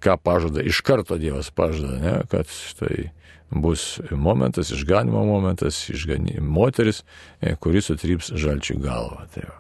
ką 0.04 0.18
pažada, 0.22 0.64
iš 0.66 0.82
karto 0.86 1.18
Dievas 1.22 1.52
pažada, 1.54 2.00
ne, 2.02 2.16
kad 2.32 2.50
štai 2.50 3.10
bus 3.50 4.00
momentas, 4.12 4.72
išganimo 4.74 5.24
momentas, 5.26 5.86
išgani, 5.94 6.40
moteris, 6.42 7.04
e, 7.42 7.56
kuris 7.56 7.92
sutryps 7.92 8.34
žalčių 8.34 8.80
galvą. 8.84 9.28
Tai 9.34 9.48
va. 9.50 9.60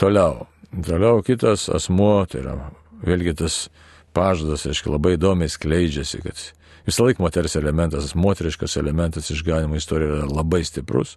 Toliau, 0.00 0.46
toliau 0.86 1.24
kitas 1.26 1.68
asmo, 1.68 2.12
tai 2.30 2.44
yra 2.44 2.56
vėlgi 3.06 3.36
tas 3.42 3.62
pažadas, 4.16 4.66
aiškiai, 4.66 4.94
labai 4.94 5.14
įdomiai 5.16 5.50
skleidžiasi, 5.52 6.22
kad 6.24 6.44
visą 6.86 7.06
laiką 7.06 7.22
moters 7.24 7.56
elementas, 7.60 8.14
moteriškas 8.18 8.76
elementas 8.80 9.30
išganimo 9.30 9.78
istorijoje 9.78 10.22
yra 10.22 10.30
labai 10.30 10.62
stiprus. 10.66 11.16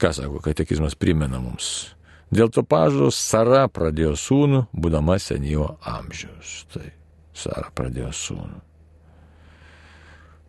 Ką 0.00 0.14
sako, 0.16 0.40
katekizmas 0.40 0.96
primena 0.96 1.42
mums. 1.42 1.90
Dėl 2.30 2.48
to 2.54 2.62
pažados 2.62 3.18
Sara 3.18 3.66
pradėjo 3.68 4.14
sūnų, 4.16 4.62
būdama 4.72 5.18
senyvo 5.20 5.74
amžiaus. 5.82 6.64
Tai 6.72 6.86
Sara 7.36 7.72
pradėjo 7.74 8.12
sūnų. 8.14 8.60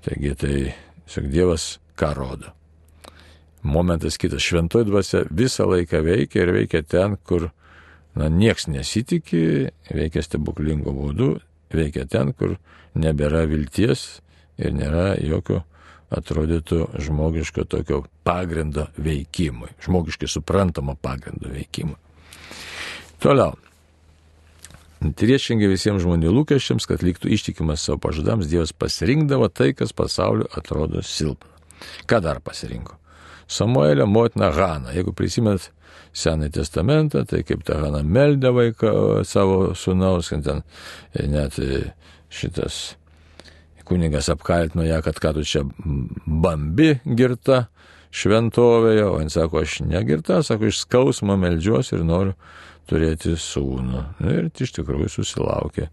Taigi 0.05 0.33
tai, 0.37 0.57
sak 1.09 1.27
Dievas, 1.33 1.79
ką 1.97 2.13
rodo. 2.17 2.53
Momentas 3.61 4.17
kitas, 4.17 4.41
šventoji 4.41 4.87
dvasia 4.87 5.25
visą 5.29 5.67
laiką 5.69 5.99
veikia 6.05 6.45
ir 6.45 6.53
veikia 6.55 6.81
ten, 6.81 7.17
kur 7.21 7.51
na, 8.17 8.27
nieks 8.29 8.67
nesitikė, 8.71 9.71
veikia 9.91 10.23
stebuklingo 10.25 10.93
būdu, 10.95 11.33
veikia 11.73 12.05
ten, 12.09 12.33
kur 12.33 12.57
nebėra 12.97 13.45
vilties 13.49 14.21
ir 14.59 14.73
nėra 14.75 15.15
jokio 15.23 15.63
atrodytų 16.11 16.89
žmogiško 16.99 17.65
tokio 17.71 18.03
pagrindo 18.27 18.89
veikimui, 18.99 19.71
žmogiškai 19.85 20.27
suprantamo 20.27 20.97
pagrindo 20.99 21.51
veikimui. 21.51 21.95
Toliau. 23.21 23.55
Priešingai 25.01 25.69
visiems 25.71 26.03
žmonių 26.03 26.29
lūkesčiams, 26.35 26.85
kad 26.85 27.01
liktų 27.01 27.31
ištikimas 27.33 27.87
savo 27.87 27.97
pažadams, 28.03 28.49
Dievas 28.51 28.73
pasirinkdavo 28.73 29.47
tai, 29.49 29.71
kas 29.73 29.95
pasaulio 29.97 30.45
atrodo 30.57 31.01
silpna. 31.01 31.49
Ką 32.05 32.19
dar 32.21 32.41
pasirinko? 32.45 32.99
Samuelio 33.49 34.05
motina 34.05 34.51
Hana. 34.53 34.93
Jeigu 34.93 35.13
prisimenat 35.17 35.71
Senąjį 36.13 36.51
testamentą, 36.59 37.25
tai 37.25 37.43
kaip 37.47 37.63
ta 37.67 37.79
Hana 37.79 38.01
meldė 38.03 38.51
vaiką 38.55 38.93
savo 39.27 39.71
sunaus, 39.79 40.31
kad 40.33 40.43
ten 40.43 40.63
net 41.31 41.59
e, 41.59 41.83
šitas 42.31 42.81
kunigas 43.87 44.29
apkaltino 44.31 44.83
ją, 44.87 45.01
kad 45.05 45.19
ką 45.23 45.33
tu 45.35 45.45
čia 45.47 45.63
bambi 46.25 46.93
girta, 47.05 47.65
šventovėje, 48.11 49.05
o 49.07 49.19
jis 49.23 49.37
sako, 49.39 49.63
aš 49.63 49.79
negirta, 49.87 50.41
sako, 50.43 50.67
iš 50.67 50.83
skausmo 50.85 51.37
melžiuosi 51.39 51.95
ir 51.97 52.05
noriu 52.07 52.35
turėti 52.91 53.37
sūnų. 53.39 54.03
Ir 54.27 54.49
iš 54.51 54.75
tikrųjų 54.77 55.11
susilaukė 55.11 55.87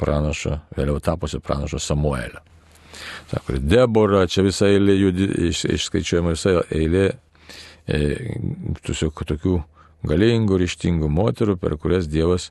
pranašo, 0.00 0.56
vėliau 0.76 1.00
tapusi 1.04 1.40
pranašo 1.44 1.80
Samuelio. 1.82 2.40
Sako, 3.30 3.60
Debora, 3.60 4.24
čia 4.28 4.44
visa 4.44 4.68
eilė, 4.68 4.96
iš, 5.50 5.66
išskaičiuojama 5.76 6.34
visa 6.34 6.56
eilė 6.72 7.10
tiesiog 7.86 9.24
tokių 9.32 9.56
galingų, 10.06 10.58
ryštingų 10.62 11.10
moterų, 11.12 11.56
per 11.60 11.76
kurias 11.80 12.08
Dievas 12.10 12.50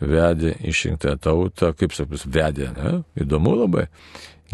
vedė 0.00 0.54
išrinktąją 0.64 1.16
tautą, 1.20 1.72
kaip 1.76 1.94
sakys, 1.94 2.24
vedė, 2.26 2.70
ne? 2.76 2.92
įdomu 3.20 3.52
labai, 3.58 3.86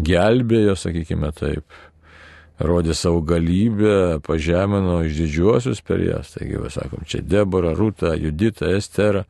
gelbėjo, 0.03 0.75
sakykime 0.77 1.31
taip, 1.35 1.63
rodė 2.59 2.95
savo 2.97 3.21
galybę, 3.25 4.19
pažemino 4.25 4.99
iš 5.05 5.21
didžiuosius 5.21 5.81
per 5.85 6.01
jas. 6.03 6.33
Taigi, 6.35 6.57
va, 6.59 6.71
sakom, 6.73 7.05
čia 7.07 7.21
Debora, 7.21 7.73
Rūta, 7.77 8.15
Judita, 8.17 8.71
Estera 8.75 9.23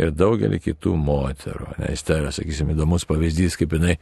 ir 0.00 0.12
daugelį 0.16 0.58
kitų 0.64 0.96
moterų. 0.98 1.74
Ne, 1.78 1.92
Estera, 1.92 2.32
sakysim, 2.34 2.72
įdomus 2.72 3.04
pavyzdys, 3.08 3.58
kaip 3.60 3.76
jinai, 3.76 3.98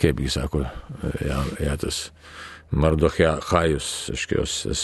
kaip 0.00 0.22
jis 0.22 0.38
sako, 0.38 0.64
ja, 1.26 1.42
ja 1.60 1.76
tas 1.80 2.08
Mardochajus, 2.70 3.90
aiškios, 4.14 4.52
e, 4.70 4.76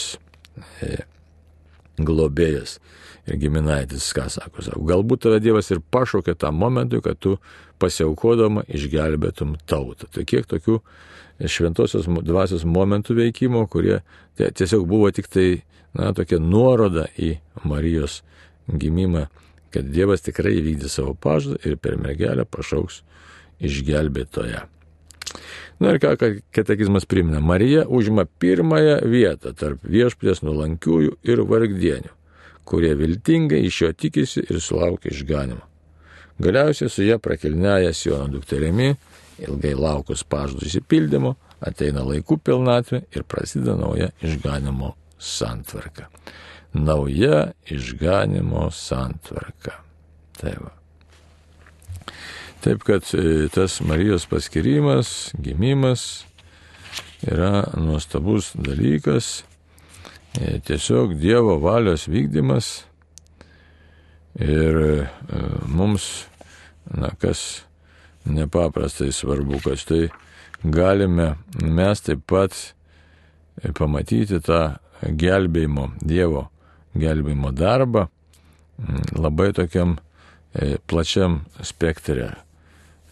globėjas 1.99 2.79
ir 3.27 3.39
giminaitis, 3.41 4.09
ką 4.15 4.29
sako, 4.31 4.63
sako, 4.63 4.83
galbūt 4.87 5.25
tave 5.27 5.41
Dievas 5.43 5.71
ir 5.73 5.83
pašaukė 5.93 6.37
tam 6.39 6.59
momentui, 6.61 7.03
kad 7.03 7.19
tu 7.19 7.37
pasiaukodama 7.83 8.65
išgelbėtum 8.69 9.57
tautą. 9.69 10.09
Tai 10.13 10.25
kiek 10.29 10.47
tokių 10.49 10.79
šventosios 11.45 12.09
dvasios 12.25 12.65
momentų 12.65 13.19
veikimo, 13.19 13.67
kurie 13.69 14.01
tiesiog 14.37 14.87
buvo 14.89 15.11
tik 15.13 15.29
tai, 15.33 15.49
na, 15.97 16.13
tokia 16.17 16.39
nuoroda 16.41 17.09
į 17.19 17.37
Marijos 17.65 18.23
gimimą, 18.69 19.27
kad 19.75 19.91
Dievas 19.93 20.25
tikrai 20.25 20.57
įvykdė 20.61 20.89
savo 20.93 21.17
pažadą 21.19 21.61
ir 21.67 21.77
per 21.81 21.99
mergelę 22.01 22.47
pašauks 22.49 23.03
išgelbėtoje. 23.65 24.63
Na 25.83 25.93
ir 25.93 26.01
ką 26.01 26.15
katekizmas 26.55 27.05
primena, 27.05 27.41
Marija 27.41 27.85
užima 27.89 28.25
pirmąją 28.25 29.01
vietą 29.11 29.53
tarp 29.53 29.83
viešpės 29.85 30.43
nuolankiųjų 30.47 31.17
ir 31.27 31.43
vargdienių, 31.51 32.13
kurie 32.65 32.95
viltingai 32.97 33.65
iš 33.67 33.83
jo 33.83 33.91
tikisi 33.93 34.45
ir 34.47 34.61
sulaukia 34.63 35.13
išganimo. 35.13 35.65
Galiausiai 36.41 36.93
su 36.93 37.05
ją 37.05 37.19
prakelnėja 37.23 37.93
Siono 37.97 38.29
dukterimi 38.33 38.95
ilgai 39.45 39.75
laukus 39.77 40.25
pažadų 40.25 40.69
įsipildymo, 40.69 41.35
ateina 41.61 42.05
laikų 42.05 42.39
pilnatvė 42.45 43.03
ir 43.17 43.25
prasideda 43.29 43.77
nauja 43.81 44.11
išganimo 44.25 44.95
santvarka. 45.19 46.11
Nauja 46.77 47.53
išganimo 47.73 48.69
santvarka. 48.73 49.81
Tai 50.37 50.57
va. 50.61 50.73
Taip 52.67 52.83
kad 52.83 53.05
e, 53.15 53.47
tas 53.55 53.81
Marijos 53.81 54.25
paskirimas, 54.27 55.31
gimimas 55.39 56.25
yra 57.23 57.63
nuostabus 57.79 58.49
dalykas, 58.59 59.45
e, 60.35 60.59
tiesiog 60.67 61.13
Dievo 61.15 61.61
valios 61.63 62.09
vykdymas 62.11 62.71
ir 64.43 64.81
e, 64.83 64.97
mums, 65.71 66.25
na 66.91 67.13
kas 67.23 67.63
nepaprastai 68.25 69.13
svarbu, 69.15 69.61
kad 69.63 69.79
štai 69.79 70.09
galime 70.65 71.37
mes 71.63 72.03
taip 72.03 72.25
pat 72.27 72.57
pamatyti 73.79 74.41
tą 74.43 74.65
gelbėjimo, 75.07 75.93
Dievo 76.03 76.49
gelbėjimo 76.99 77.55
darbą 77.55 78.09
labai 79.15 79.53
tokiam 79.55 79.95
plačiam 80.91 81.45
spektre. 81.63 82.46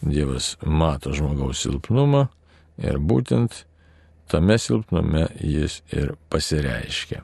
Dievas 0.05 0.55
mato 0.61 1.13
žmogaus 1.15 1.63
silpnumą 1.65 2.27
ir 2.77 2.99
būtent 3.01 3.63
tame 4.29 4.57
silpnume 4.61 5.27
jis 5.41 5.81
ir 5.93 6.13
pasireiškia. 6.29 7.23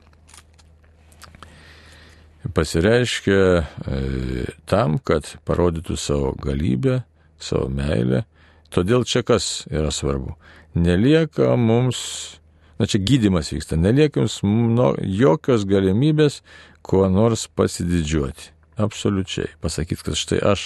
Pasireiškia 2.54 3.42
e, 3.62 3.64
tam, 4.66 4.98
kad 4.98 5.28
parodytų 5.46 5.96
savo 5.96 6.32
galybę, 6.42 7.02
savo 7.38 7.68
meilę. 7.70 8.24
Todėl 8.72 9.06
čia 9.06 9.22
kas 9.26 9.66
yra 9.70 9.92
svarbu? 9.94 10.34
Nelieka 10.74 11.52
mums, 11.60 12.00
na 12.80 12.88
čia 12.90 12.98
gydimas 12.98 13.52
vyksta, 13.52 13.78
nelieka 13.78 14.24
jums 14.24 14.40
no, 14.42 14.94
jokios 14.98 15.66
galimybės 15.68 16.40
kuo 16.82 17.06
nors 17.12 17.46
pasididžiuoti. 17.46 18.51
Absoliučiai. 18.76 19.52
Pasakyti, 19.60 20.02
kad 20.04 20.16
štai 20.16 20.38
aš 20.52 20.62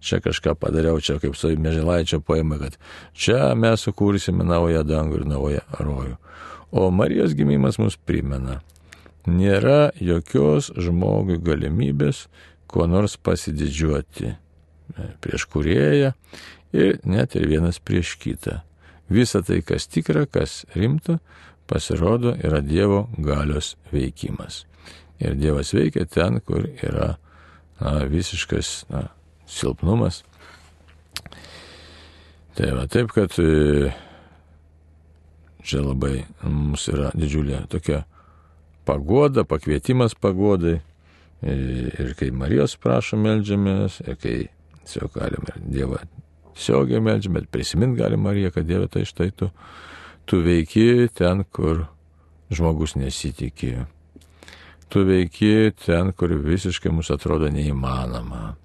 čia 0.00 0.20
kažką 0.24 0.54
padariau, 0.56 1.00
čia 1.00 1.18
kaip 1.20 1.36
su 1.36 1.52
Meželaičio 1.58 2.20
poema, 2.20 2.58
kad 2.58 2.78
čia 3.12 3.54
mes 3.54 3.84
sukursime 3.84 4.44
naują 4.44 4.84
dangų 4.84 5.20
ir 5.20 5.26
naują 5.28 5.64
rojų. 5.78 6.16
O 6.72 6.90
Marijos 6.90 7.34
gimimas 7.34 7.78
mus 7.82 7.96
primena, 7.96 8.60
nėra 9.26 9.90
jokios 10.00 10.70
žmogui 10.78 11.40
galimybės 11.42 12.28
kuo 12.70 12.86
nors 12.86 13.16
pasididžiuoti 13.18 14.32
prieš 15.20 15.46
kurėją 15.50 16.12
ir 16.72 16.98
net 17.04 17.36
ir 17.36 17.48
vienas 17.50 17.80
prieš 17.82 18.14
kitą. 18.22 18.60
Visa 19.10 19.42
tai, 19.42 19.58
kas 19.66 19.88
tikra, 19.90 20.24
kas 20.30 20.64
rimta, 20.74 21.18
pasirodo 21.66 22.36
yra 22.38 22.60
Dievo 22.62 23.08
galios 23.18 23.74
veikimas. 23.90 24.64
Ir 25.18 25.34
Dievas 25.38 25.74
veikia 25.74 26.06
ten, 26.06 26.38
kur 26.46 26.68
yra 26.82 27.16
na, 27.80 27.96
visiškas 28.10 28.84
na, 28.92 29.08
silpnumas. 29.48 30.22
Tai 32.58 32.70
va 32.76 32.86
taip, 32.90 33.12
kad 33.16 33.34
e, 33.40 33.90
čia 35.64 35.82
labai 35.84 36.24
mums 36.44 36.86
yra 36.92 37.10
didžiulė 37.16 37.64
tokia 37.72 38.04
pagoda, 38.88 39.46
pakvietimas 39.48 40.16
pagodai. 40.18 40.80
Ir, 41.40 41.60
e, 41.60 41.92
ir 42.04 42.16
kai 42.18 42.30
Marijos 42.36 42.76
prašo 42.80 43.16
melžiamės, 43.20 44.02
ir 44.04 44.18
kai 44.20 44.38
Tiesiog 44.90 45.12
galime 45.14 45.54
Dievą 45.70 46.00
tiesiogiai 46.54 47.00
melžiam, 47.00 47.36
bet 47.38 47.48
prisimint 47.52 47.96
galim 47.98 48.24
Mariją, 48.26 48.50
kad 48.50 48.66
Dieve 48.66 48.88
tai 48.88 49.04
štai 49.06 49.30
tu, 49.30 49.50
tu 50.26 50.40
veiki 50.44 51.08
ten, 51.14 51.44
kur 51.44 51.86
žmogus 52.50 52.96
nesitikė. 52.98 53.86
Tu 54.90 55.04
veiki 55.06 55.70
ten, 55.84 56.10
kur 56.12 56.32
visiškai 56.42 56.90
mums 56.90 57.12
atrodo 57.14 57.46
neįmanoma. 57.52 58.56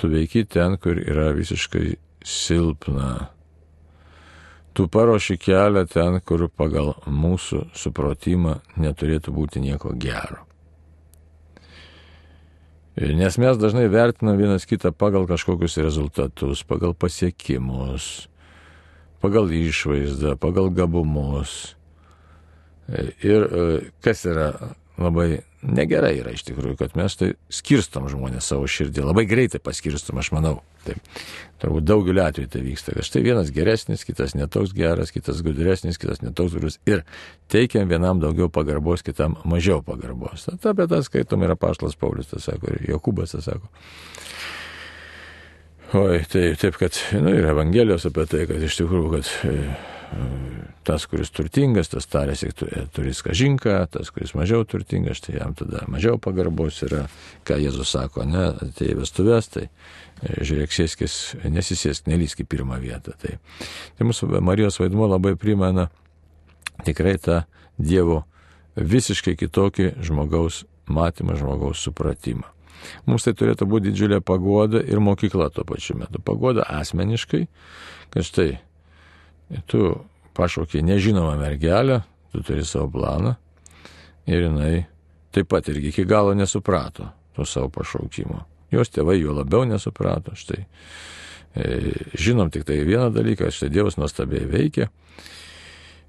Tu 0.00 0.08
veiki 0.08 0.46
ten, 0.48 0.78
kur 0.80 0.96
yra 0.96 1.30
visiškai 1.36 1.98
silpna. 2.24 3.28
Tu 4.72 4.86
paruoši 4.88 5.36
kelią 5.42 5.84
ten, 5.90 6.20
kur 6.24 6.46
pagal 6.48 6.94
mūsų 7.04 7.66
supratimą 7.76 8.60
neturėtų 8.80 9.34
būti 9.34 9.60
nieko 9.60 9.92
gero. 10.00 10.48
Nes 12.98 13.36
mes 13.38 13.58
dažnai 13.60 13.84
vertinam 13.92 14.38
vienas 14.40 14.64
kitą 14.66 14.90
pagal 14.96 15.28
kažkokius 15.28 15.76
rezultatus, 15.78 16.64
pagal 16.66 16.96
pasiekimus, 16.98 18.26
pagal 19.22 19.52
išvaizdą, 19.54 20.34
pagal 20.40 20.72
gabumus. 20.74 21.76
Ir 23.22 23.44
e, 23.44 23.66
kas 24.02 24.24
yra 24.26 24.48
labai 24.98 25.42
negerai 25.62 26.16
yra 26.20 26.32
iš 26.34 26.44
tikrųjų, 26.48 26.76
kad 26.78 26.96
mes 26.98 27.16
tai 27.18 27.32
skirstom 27.52 28.08
žmonės 28.10 28.50
savo 28.50 28.66
širdį, 28.70 29.02
labai 29.06 29.24
greitai 29.30 29.60
paskirstom, 29.62 30.20
aš 30.22 30.32
manau. 30.34 30.58
Taip. 30.86 31.00
Turbūt 31.62 31.84
daugeliu 31.84 32.22
atveju 32.22 32.48
tai 32.52 32.62
vyksta, 32.64 32.94
kad 32.96 33.06
štai 33.06 33.22
vienas 33.26 33.50
geresnis, 33.54 34.04
kitas 34.06 34.36
netoks 34.38 34.72
geras, 34.76 35.10
kitas 35.12 35.42
gudresnis, 35.44 35.98
kitas 36.00 36.22
netoks 36.22 36.54
gudrus 36.54 36.78
ir 36.88 37.02
teikiam 37.52 37.90
vienam 37.90 38.22
daugiau 38.22 38.48
pagarbos, 38.52 39.02
kitam 39.06 39.36
mažiau 39.48 39.82
pagarbos. 39.84 40.46
Tad 40.46 40.70
apie 40.72 40.86
tą 40.90 41.02
skaitom 41.04 41.44
yra 41.44 41.58
Paštas 41.58 41.98
Paulius, 41.98 42.30
tas 42.30 42.46
sako, 42.48 42.72
ir 42.72 42.88
Jokubas 42.92 43.34
tas 43.34 43.50
sako. 43.50 43.68
Oi, 45.98 46.22
tai 46.28 46.50
taip, 46.60 46.76
kad, 46.76 46.96
na, 47.16 47.26
nu, 47.26 47.36
ir 47.40 47.46
Evangelijos 47.48 48.04
apie 48.08 48.26
tai, 48.28 48.42
kad 48.48 48.62
iš 48.62 48.74
tikrųjų, 48.82 49.12
kad 49.14 49.30
e, 49.48 49.54
tas, 50.88 51.04
kuris 51.08 51.30
turtingas, 51.34 51.90
tas 51.92 52.08
tarėsi, 52.08 52.50
turi 52.96 53.12
skažinką, 53.16 53.74
tas, 53.92 54.10
kuris 54.14 54.32
mažiau 54.38 54.64
turtingas, 54.68 55.20
tai 55.24 55.36
jam 55.36 55.52
tada 55.56 55.84
mažiau 55.90 56.16
pagarbos 56.22 56.80
yra, 56.86 57.04
ką 57.48 57.58
Jėzus 57.60 57.92
sako, 57.92 58.24
ne, 58.28 58.46
tai 58.78 58.94
vestuvės, 58.96 59.50
tai 59.52 59.66
e, 59.68 60.38
žiūrėk, 60.48 60.72
sėskis, 60.72 61.18
nesisėsk, 61.44 62.08
nelysk 62.08 62.40
į 62.44 62.48
pirmą 62.48 62.80
vietą. 62.80 63.12
Tai, 63.20 63.36
tai 63.98 64.08
mūsų 64.08 64.30
Marijos 64.44 64.80
vaidmuo 64.80 65.10
labai 65.10 65.34
primena 65.36 65.88
tikrai 66.86 67.18
tą 67.20 67.42
Dievo 67.78 68.24
visiškai 68.78 69.36
kitokį 69.38 69.92
žmogaus 70.06 70.64
matymą, 70.88 71.36
žmogaus 71.38 71.82
supratimą. 71.84 72.48
Mums 73.06 73.26
tai 73.26 73.34
turėtų 73.36 73.66
būti 73.68 73.90
didžiulė 73.90 74.22
pagoda 74.24 74.80
ir 74.80 75.02
mokykla 75.02 75.50
tuo 75.52 75.64
pačiu 75.68 75.98
metu. 75.98 76.22
Pagoda 76.22 76.64
asmeniškai, 76.78 77.44
kad 78.14 78.26
štai 78.26 78.50
tu 79.66 79.94
pašaukiai 80.36 80.84
nežinomą 80.84 81.36
mergelę, 81.40 82.02
tu 82.32 82.42
turi 82.42 82.64
savo 82.64 82.90
planą 82.92 83.34
ir 84.28 84.44
jinai 84.46 84.86
taip 85.32 85.48
pat 85.48 85.68
irgi 85.68 85.92
iki 85.92 86.04
galo 86.04 86.34
nesuprato 86.34 87.08
to 87.36 87.44
savo 87.44 87.68
pašaukimo. 87.72 88.42
Jos 88.70 88.90
tėvai 88.92 89.16
jo 89.20 89.32
labiau 89.32 89.64
nesuprato. 89.64 90.34
Štai 90.36 90.64
e, 90.64 91.92
žinom 92.18 92.50
tik 92.52 92.66
tai 92.68 92.82
vieną 92.84 93.08
dalyką, 93.14 93.48
štai 93.54 93.70
Dievas 93.72 93.96
nuostabiai 93.96 94.44
veikia. 94.50 94.90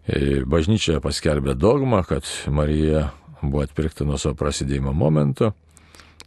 E, 0.09 0.41
bažnyčia 0.43 0.99
paskelbė 1.03 1.55
dogmą, 1.55 2.03
kad 2.07 2.27
Marija 2.51 3.09
buvo 3.41 3.63
atpirkta 3.63 4.07
nuo 4.07 4.17
savo 4.19 4.35
prasidėjimo 4.39 4.93
momento. 4.93 5.53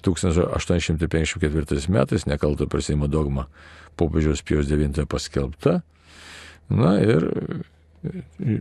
1854 0.02 1.88
metais 1.92 2.26
nekalto 2.26 2.66
prisėjimo 2.66 3.06
dogma 3.10 3.46
popiežiaus 4.00 4.42
Pijos 4.42 4.70
IX 4.72 5.04
paskelbta. 5.06 5.82
Na 6.72 6.96
ir 7.02 7.28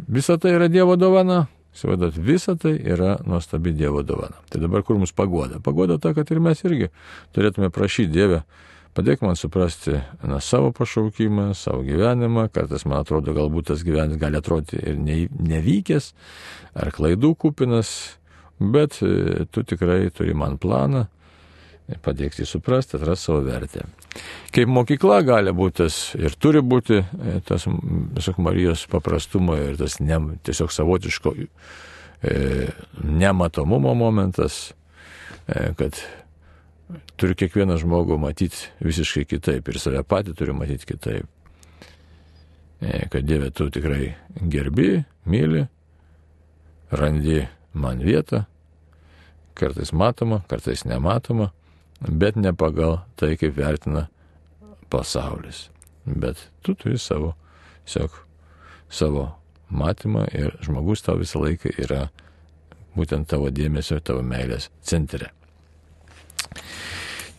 visa 0.07 0.37
tai 0.37 0.55
yra 0.57 0.69
Dievo 0.71 0.97
dovana. 0.99 1.45
Įsivaizduot, 1.71 2.17
visa 2.19 2.57
tai 2.59 2.73
yra 2.75 3.15
nuostabi 3.23 3.71
Dievo 3.75 4.03
dovana. 4.03 4.41
Tai 4.51 4.59
dabar 4.59 4.83
kur 4.83 4.99
mus 4.99 5.13
pagoda? 5.15 5.61
Pagoda 5.63 5.97
ta, 6.01 6.11
kad 6.13 6.31
ir 6.31 6.41
mes 6.43 6.59
irgi 6.67 6.91
turėtume 7.35 7.71
prašyti 7.71 8.11
Dievę, 8.11 8.41
padėk 8.97 9.23
man 9.23 9.39
suprasti 9.39 10.01
na, 10.27 10.41
savo 10.43 10.73
pašaukimą, 10.75 11.53
savo 11.55 11.85
gyvenimą. 11.87 12.49
Kartais 12.51 12.83
man 12.83 13.05
atrodo, 13.05 13.31
galbūt 13.37 13.71
tas 13.71 13.85
gyvenimas 13.87 14.19
gali 14.19 14.41
atrodyti 14.41 14.81
ir 14.83 14.99
ne, 14.99 15.21
nevykęs, 15.31 16.11
ar 16.75 16.91
klaidų 16.91 17.31
kupinas, 17.39 17.93
bet 18.59 18.99
e, 18.99 19.47
tu 19.47 19.63
tikrai 19.63 20.03
turi 20.11 20.35
man 20.35 20.59
planą 20.61 21.07
padėkti 22.03 22.45
suprasti, 22.47 22.97
atrasti 22.97 23.29
savo 23.29 23.41
vertę. 23.45 23.85
Kaip 24.55 24.71
mokykla 24.71 25.21
gali 25.27 25.53
būti 25.55 25.83
tas 25.83 25.99
ir 26.19 26.35
turi 26.39 26.61
būti 26.63 26.99
e, 27.01 27.39
tas 27.47 27.67
tiesiog 27.67 28.41
Marijos 28.43 28.85
paprastumo 28.91 29.55
ir 29.59 29.77
tas 29.79 29.99
ne, 30.03 30.19
tiesiog 30.43 30.71
savotiško 30.73 31.35
e, 31.37 32.67
nematomumo 33.03 33.93
momentas, 33.97 34.73
e, 35.47 35.71
kad 35.79 35.99
turi 37.19 37.37
kiekvieną 37.39 37.77
žmogų 37.81 38.17
matyti 38.19 38.71
visiškai 38.83 39.27
kitaip 39.29 39.69
ir 39.69 39.79
save 39.79 40.03
patį 40.03 40.35
turi 40.37 40.55
matyti 40.57 40.89
kitaip. 40.93 41.29
E, 42.81 43.05
kad 43.13 43.25
Dieve 43.27 43.51
tu 43.53 43.69
tikrai 43.69 44.15
gerbi, 44.49 45.03
myli, 45.29 45.67
randi 46.91 47.43
man 47.77 48.01
vietą, 48.01 48.45
kartais 49.53 49.93
matoma, 49.93 50.41
kartais 50.49 50.83
nematoma 50.89 51.51
bet 52.07 52.35
ne 52.35 52.53
pagal 52.53 52.99
tai, 53.19 53.35
kaip 53.37 53.55
vertina 53.57 54.07
pasaulis. 54.91 55.69
Bet 56.05 56.49
tu 56.65 56.75
turi 56.75 56.97
savo, 56.99 57.35
tiesiog, 57.85 58.15
savo 58.89 59.27
matymą 59.69 60.25
ir 60.35 60.57
žmogus 60.65 61.05
tau 61.05 61.19
visą 61.21 61.43
laiką 61.43 61.71
yra 61.79 62.07
būtent 62.97 63.29
tavo 63.31 63.51
dėmesio 63.53 64.01
tavo 64.03 64.23
meilės 64.25 64.69
centre. 64.83 65.31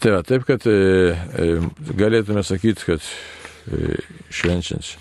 Tai 0.02 0.16
va, 0.16 0.22
taip, 0.26 0.46
kad 0.48 0.64
e, 0.66 0.74
e, 0.74 1.48
galėtume 1.98 2.42
sakyti, 2.46 2.86
kad 2.88 3.04
e, 3.70 3.98
švenčiant 4.32 4.96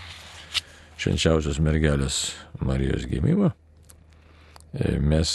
švenčiausios 1.02 1.58
mergelės 1.64 2.18
Marijos 2.62 3.08
gimimą 3.10 3.50
e, 3.50 5.00
mes 5.02 5.32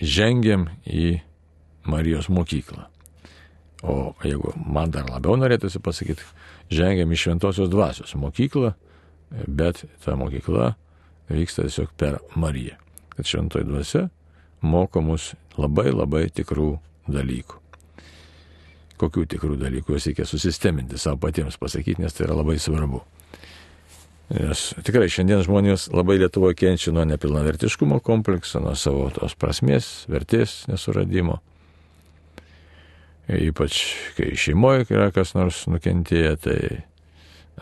žengiam 0.00 0.70
į 0.88 1.18
Marijos 1.86 2.30
mokyklą. 2.32 2.86
O 3.86 4.14
jeigu 4.24 4.50
man 4.66 4.90
dar 4.90 5.06
labiau 5.06 5.36
norėtųsi 5.38 5.78
pasakyti, 5.82 6.24
žengiam 6.74 7.12
į 7.12 7.20
šventosios 7.20 7.70
dvasios 7.70 8.16
mokyklą, 8.18 8.72
bet 9.46 9.84
ta 10.02 10.16
mokykla 10.18 10.72
vyksta 11.30 11.66
tiesiog 11.66 11.92
per 11.98 12.18
Mariją. 12.34 12.74
Kad 13.14 13.30
šventoji 13.30 13.68
dvasia 13.68 14.08
moko 14.66 15.00
mus 15.04 15.34
labai 15.56 15.92
labai 15.92 16.26
tikrų 16.34 16.72
dalykų. 17.06 17.62
Kokių 19.00 19.26
tikrų 19.36 19.58
dalykų 19.60 19.92
juos 19.92 20.06
reikia 20.08 20.26
susisteminti 20.26 20.98
savo 20.98 21.20
patiems 21.20 21.58
pasakyti, 21.60 22.00
nes 22.02 22.16
tai 22.16 22.26
yra 22.26 22.38
labai 22.38 22.56
svarbu. 22.60 23.02
Nes 24.34 24.62
tikrai 24.82 25.06
šiandien 25.12 25.44
žmonės 25.46 25.86
labai 25.94 26.16
Lietuvoje 26.18 26.56
kenčia 26.58 26.90
nuo 26.90 27.04
nepilnavertiškumo 27.06 28.00
komplekso, 28.02 28.58
nuo 28.64 28.74
savo 28.74 29.06
tos 29.14 29.36
prasmės, 29.38 30.08
vertės 30.10 30.64
nesuradimo 30.66 31.38
ypač 33.28 33.80
kai 34.16 34.34
šeimoje 34.38 34.86
yra 34.90 35.10
kas 35.14 35.34
nors 35.34 35.64
nukentėję, 35.70 36.34
tai 36.42 36.58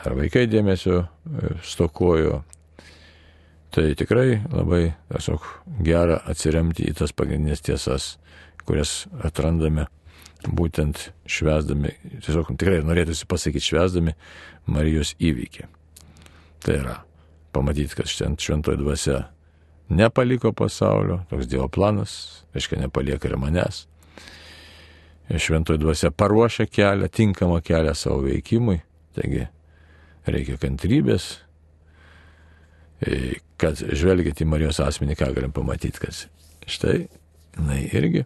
ar 0.05 0.17
vaikai 0.19 0.45
dėmesio 0.51 1.05
e, 1.05 1.55
stokojo. 1.65 2.43
Tai 3.75 3.89
tikrai 3.99 4.39
labai 4.53 4.85
tiesiog 5.11 5.47
gera 5.83 6.21
atsiremti 6.31 6.87
į 6.87 6.95
tas 7.01 7.15
pagrindinės 7.17 7.65
tiesas, 7.65 8.13
kurias 8.69 9.09
atrandame 9.27 9.89
būtent 10.45 11.09
švesdami, 11.27 11.95
tiesiog 12.21 12.53
tikrai 12.61 12.83
norėtųsi 12.85 13.27
pasakyti 13.27 13.73
švesdami 13.73 14.15
Marijos 14.71 15.15
įvykį. 15.19 15.67
Tai 16.65 16.77
yra 16.77 16.99
pamatyti, 17.57 17.97
kad 17.97 18.09
šventoji 18.09 18.79
dvasia 18.79 19.25
nepaliko 19.89 20.53
pasaulio, 20.57 21.23
toks 21.33 21.49
Dievo 21.51 21.67
planas, 21.73 22.45
reiškia 22.55 22.85
nepalieka 22.85 23.29
ir 23.29 23.41
manęs 23.41 23.85
šventoji 25.31 25.81
dvasia 25.81 26.11
paruošia 26.11 26.67
kelią, 26.67 27.09
tinkamą 27.09 27.61
kelią 27.65 27.95
savo 27.97 28.23
veikimui. 28.27 28.81
Taigi 29.15 29.47
reikia 30.27 30.57
kantrybės, 30.61 31.27
e, 33.05 33.41
kad 33.61 33.79
žvelgiant 33.79 34.41
į 34.41 34.49
Marijos 34.49 34.81
asmenį, 34.83 35.17
ką 35.21 35.31
galim 35.37 35.53
pamatyti, 35.55 36.01
kad 36.03 36.25
štai, 36.67 37.05
jinai 37.57 37.83
irgi 37.93 38.25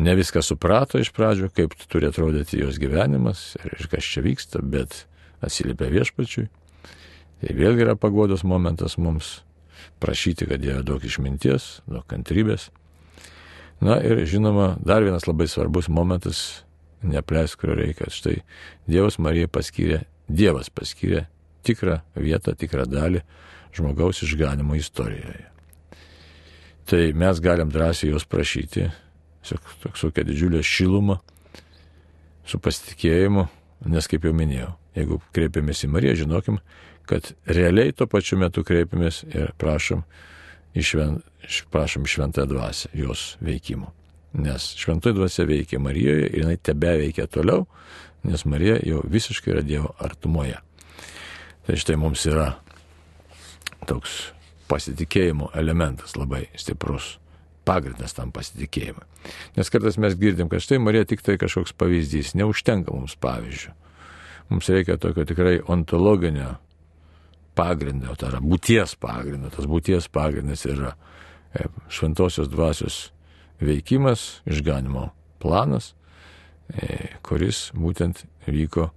ne 0.00 0.14
viską 0.16 0.42
suprato 0.44 1.00
iš 1.00 1.12
pradžių, 1.16 1.50
kaip 1.54 1.76
turi 1.90 2.08
atrodyti 2.08 2.60
jos 2.62 2.80
gyvenimas 2.80 3.54
ir 3.64 3.88
kas 3.90 4.06
čia 4.06 4.24
vyksta, 4.24 4.62
bet 4.62 5.04
atsiliepia 5.44 5.90
viešpačiui. 5.92 6.48
Tai 7.40 7.56
vėlgi 7.56 7.86
yra 7.86 7.96
pagodos 7.96 8.44
momentas 8.44 8.98
mums 9.00 9.40
prašyti, 10.00 10.48
kad 10.48 10.60
Dieve 10.60 10.82
daug 10.84 11.04
išminties, 11.04 11.80
daug 11.88 12.04
kantrybės 12.08 12.68
Na 13.80 13.96
ir 14.04 14.24
žinoma, 14.28 14.74
dar 14.84 15.04
vienas 15.04 15.24
labai 15.28 15.48
svarbus 15.48 15.88
momentas, 15.88 16.64
nepleis, 17.02 17.54
kurio 17.56 17.78
reikia. 17.78 18.10
Štai 18.12 18.40
Dievas 18.88 19.16
Marija 19.18 19.48
paskyrė, 19.48 20.02
Dievas 20.28 20.68
paskyrė 20.68 21.24
tikrą 21.64 22.00
vietą, 22.16 22.54
tikrą 22.56 22.84
dalį 22.88 23.22
žmogaus 23.76 24.22
išganimo 24.26 24.76
istorijoje. 24.76 25.46
Tai 26.90 27.02
mes 27.14 27.40
galim 27.40 27.70
drąsiai 27.70 28.10
jos 28.10 28.26
prašyti, 28.26 28.88
tokia 30.00 30.24
didžiulė 30.26 30.62
šiluma, 30.66 31.20
su 32.44 32.58
pasitikėjimu, 32.58 33.46
nes 33.94 34.08
kaip 34.10 34.26
jau 34.26 34.32
minėjau, 34.36 34.72
jeigu 34.98 35.20
kreipiamės 35.36 35.84
į 35.86 35.92
Mariją, 35.94 36.16
žinokim, 36.24 36.58
kad 37.08 37.32
realiai 37.46 37.94
tuo 37.96 38.08
pačiu 38.10 38.40
metu 38.40 38.64
kreipiamės 38.66 39.22
ir 39.30 39.54
prašom 39.60 40.02
išven, 40.78 41.20
prašom 41.70 42.06
šventąją 42.06 42.48
dvasę, 42.48 42.90
jos 42.94 43.36
veikimo. 43.40 43.92
Nes 44.32 44.74
šventoji 44.78 45.14
dvasia 45.14 45.44
veikia 45.44 45.80
Marijoje 45.82 46.28
ir 46.28 46.42
jinai 46.44 46.56
tebe 46.56 46.92
veikia 47.00 47.26
toliau, 47.26 47.66
nes 48.22 48.44
Marija 48.44 48.78
jau 48.86 49.00
visiškai 49.04 49.54
yra 49.56 49.62
Dievo 49.66 49.94
artumoje. 49.98 50.60
Tai 51.66 51.76
štai 51.76 51.96
mums 51.98 52.26
yra 52.30 52.52
toks 53.88 54.30
pasitikėjimo 54.70 55.50
elementas 55.58 56.14
labai 56.18 56.46
stiprus 56.58 57.16
pagrindas 57.66 58.14
tam 58.16 58.30
pasitikėjimui. 58.34 59.04
Nes 59.58 59.70
kartais 59.70 59.98
mes 60.00 60.16
girdim, 60.18 60.48
kad 60.50 60.62
štai 60.64 60.80
Marija 60.82 61.08
tik 61.10 61.22
tai 61.26 61.36
kažkoks 61.40 61.74
pavyzdys, 61.76 62.34
neužtenka 62.38 62.94
mums 62.94 63.16
pavyzdžių. 63.20 63.74
Mums 64.50 64.70
reikia 64.72 64.96
tokio 64.98 65.26
tikrai 65.28 65.60
ontologinio 65.70 66.56
pagrindą, 67.58 68.16
tai 68.18 68.32
yra 68.32 68.40
būties 68.42 68.96
pagrindą. 69.00 69.52
Tas 69.54 69.68
būties 69.70 70.08
pagrindas 70.10 70.64
yra 70.66 70.94
šventosios 71.88 72.48
dvasios 72.48 73.10
veikimas, 73.60 74.40
išganimo 74.46 75.10
planas, 75.42 75.94
e, 76.68 77.16
kuris 77.26 77.70
būtent 77.74 78.24
vyko 78.46 78.90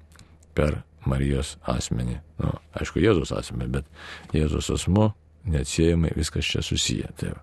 per 0.54 0.84
Marijos 1.06 1.58
asmenį. 1.68 2.20
Nu, 2.40 2.54
aišku, 2.80 3.02
Jėzus 3.04 3.34
asmenį, 3.36 3.72
bet 3.80 4.36
Jėzus 4.36 4.70
asmo 4.72 5.12
neatsiejamai 5.44 6.14
viskas 6.16 6.48
čia 6.48 6.62
susiję. 6.64 7.10
Tai 7.20 7.34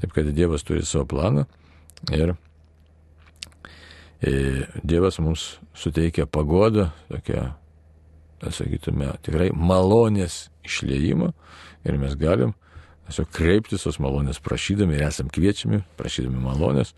Taip 0.00 0.12
kad 0.12 0.26
Dievas 0.34 0.62
turi 0.62 0.84
savo 0.86 1.06
planą 1.10 1.44
ir 2.14 2.34
e, 4.22 4.30
Dievas 4.82 5.18
mums 5.18 5.58
suteikia 5.74 6.26
pagodą, 6.26 6.90
tokią 7.10 7.48
sakytume, 8.54 9.10
tikrai 9.26 9.50
malonės 9.50 10.46
išliejimą 10.66 11.32
ir 11.88 11.98
mes 11.98 12.14
galim 12.18 12.54
tiesiog 13.08 13.30
kreiptis 13.32 13.86
tos 13.86 13.98
malonės 14.02 14.40
prašydami 14.44 14.96
ir 14.96 15.06
esam 15.08 15.30
kviečiami, 15.32 15.82
prašydami 15.98 16.42
malonės, 16.44 16.94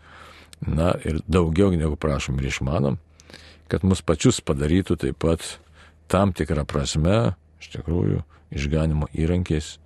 na 0.61 0.91
ir 1.07 1.21
daugiau 1.27 1.71
negu 1.73 1.95
prašom 1.95 2.39
ir 2.39 2.51
išmanom, 2.51 2.99
kad 3.71 3.85
mus 3.87 4.03
pačius 4.03 4.41
padarytų 4.43 4.97
taip 4.99 5.19
pat 5.23 5.45
tam 6.11 6.33
tikrą 6.35 6.65
prasme, 6.67 7.33
iš 7.63 7.71
tikrųjų, 7.77 8.21
išganimo 8.51 9.07
įrankiais, 9.15 9.77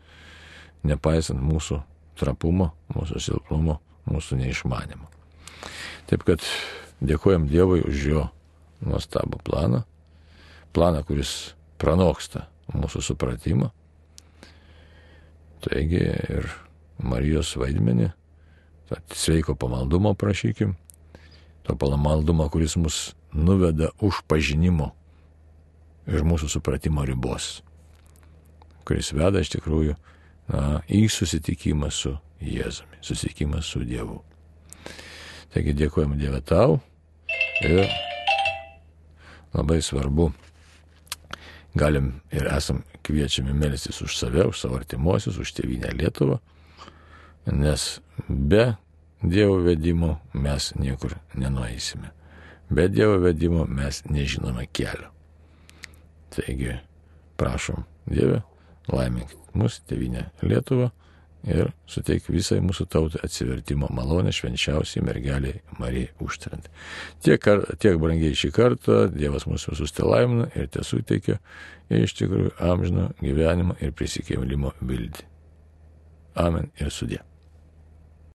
nepaisant 0.86 1.41
mūsų 1.41 1.82
trapumo, 2.17 2.71
mūsų 2.95 3.21
silpnumo, 3.21 3.78
mūsų 4.09 4.39
neišmanimo. 4.41 5.05
Taip 6.09 6.26
kad 6.26 6.41
dėkojam 7.01 7.47
Dievui 7.49 7.84
už 7.86 8.05
jo 8.09 8.26
nuostabų 8.86 9.41
planą, 9.45 9.84
planą, 10.73 11.03
kuris 11.05 11.55
pranoksta 11.82 12.47
mūsų 12.73 13.01
supratimą. 13.05 13.69
Taigi 15.66 16.01
ir 16.05 16.49
Marijos 17.01 17.55
vaidmenį, 17.57 18.11
sveiko 19.11 19.55
pamaldumo 19.57 20.13
prašykim, 20.13 20.76
to 21.66 21.76
pamaldumo, 21.76 22.45
kuris 22.53 22.78
mus 22.78 22.99
nuveda 23.34 23.89
už 24.05 24.22
pažinimo 24.30 24.91
ir 26.05 26.22
mūsų 26.28 26.51
supratimo 26.53 27.03
ribos, 27.07 27.63
kuris 28.86 29.09
veda 29.18 29.41
iš 29.41 29.55
tikrųjų 29.57 29.95
na, 30.53 30.84
į 30.86 31.07
susitikimą 31.09 31.89
su 31.89 32.13
Jėzumi, 32.45 32.99
susitikimą 33.01 33.61
su 33.66 33.82
Dievu. 33.88 34.20
Taigi 35.55 35.74
dėkojame 35.74 36.20
Dievę 36.20 36.41
tau 36.45 36.78
ir 37.66 37.88
labai 39.55 39.80
svarbu, 39.82 40.30
galim 41.74 42.20
ir 42.36 42.51
esam 42.53 42.84
kviečiami 43.06 43.53
melstis 43.53 44.01
už 44.01 44.18
save, 44.18 44.47
už 44.49 44.58
savo 44.60 44.80
artimuosius, 44.80 45.38
už 45.38 45.53
tėvynę 45.60 45.93
Lietuvą, 45.93 46.39
nes 47.53 48.01
be 48.28 48.74
Dievo 49.26 49.58
vedimo 49.64 50.20
mes 50.34 50.74
niekur 50.78 51.16
nenueisime. 51.34 52.12
Be 52.70 52.89
Dievo 52.89 53.18
vedimo 53.22 53.66
mes 53.66 54.03
nežinome 54.10 54.68
kelio. 54.74 55.10
Taigi, 56.34 56.76
prašom 57.38 57.86
Dievę, 58.06 58.41
laimink 58.91 59.32
mus, 59.53 59.80
tėvynę 59.88 60.28
Lietuvą 60.43 60.91
ir 61.49 61.69
suteik 61.89 62.29
visai 62.31 62.59
mūsų 62.65 62.87
tautai 62.91 63.21
atsivertimo 63.25 63.89
malonę 63.93 64.33
švenčiausiai 64.35 65.03
mergeliai 65.05 65.61
Marijai 65.79 66.13
užtarant. 66.25 66.69
Tiek, 67.25 67.49
tiek 67.81 67.99
brangiai 68.01 68.37
šį 68.37 68.51
kartą 68.55 68.97
Dievas 69.13 69.47
mūsų 69.49 69.75
visus 69.75 69.95
te 69.95 70.07
laimina 70.07 70.49
ir 70.55 70.69
te 70.73 70.83
suteikia 70.85 71.39
iš 71.93 72.17
tikrųjų 72.19 72.55
amžino 72.71 73.11
gyvenimo 73.21 73.77
ir 73.81 73.93
prisikėlimo 73.95 74.73
viltį. 74.81 75.29
Amen 76.41 76.71
ir 76.81 76.91
sudė. 76.91 77.21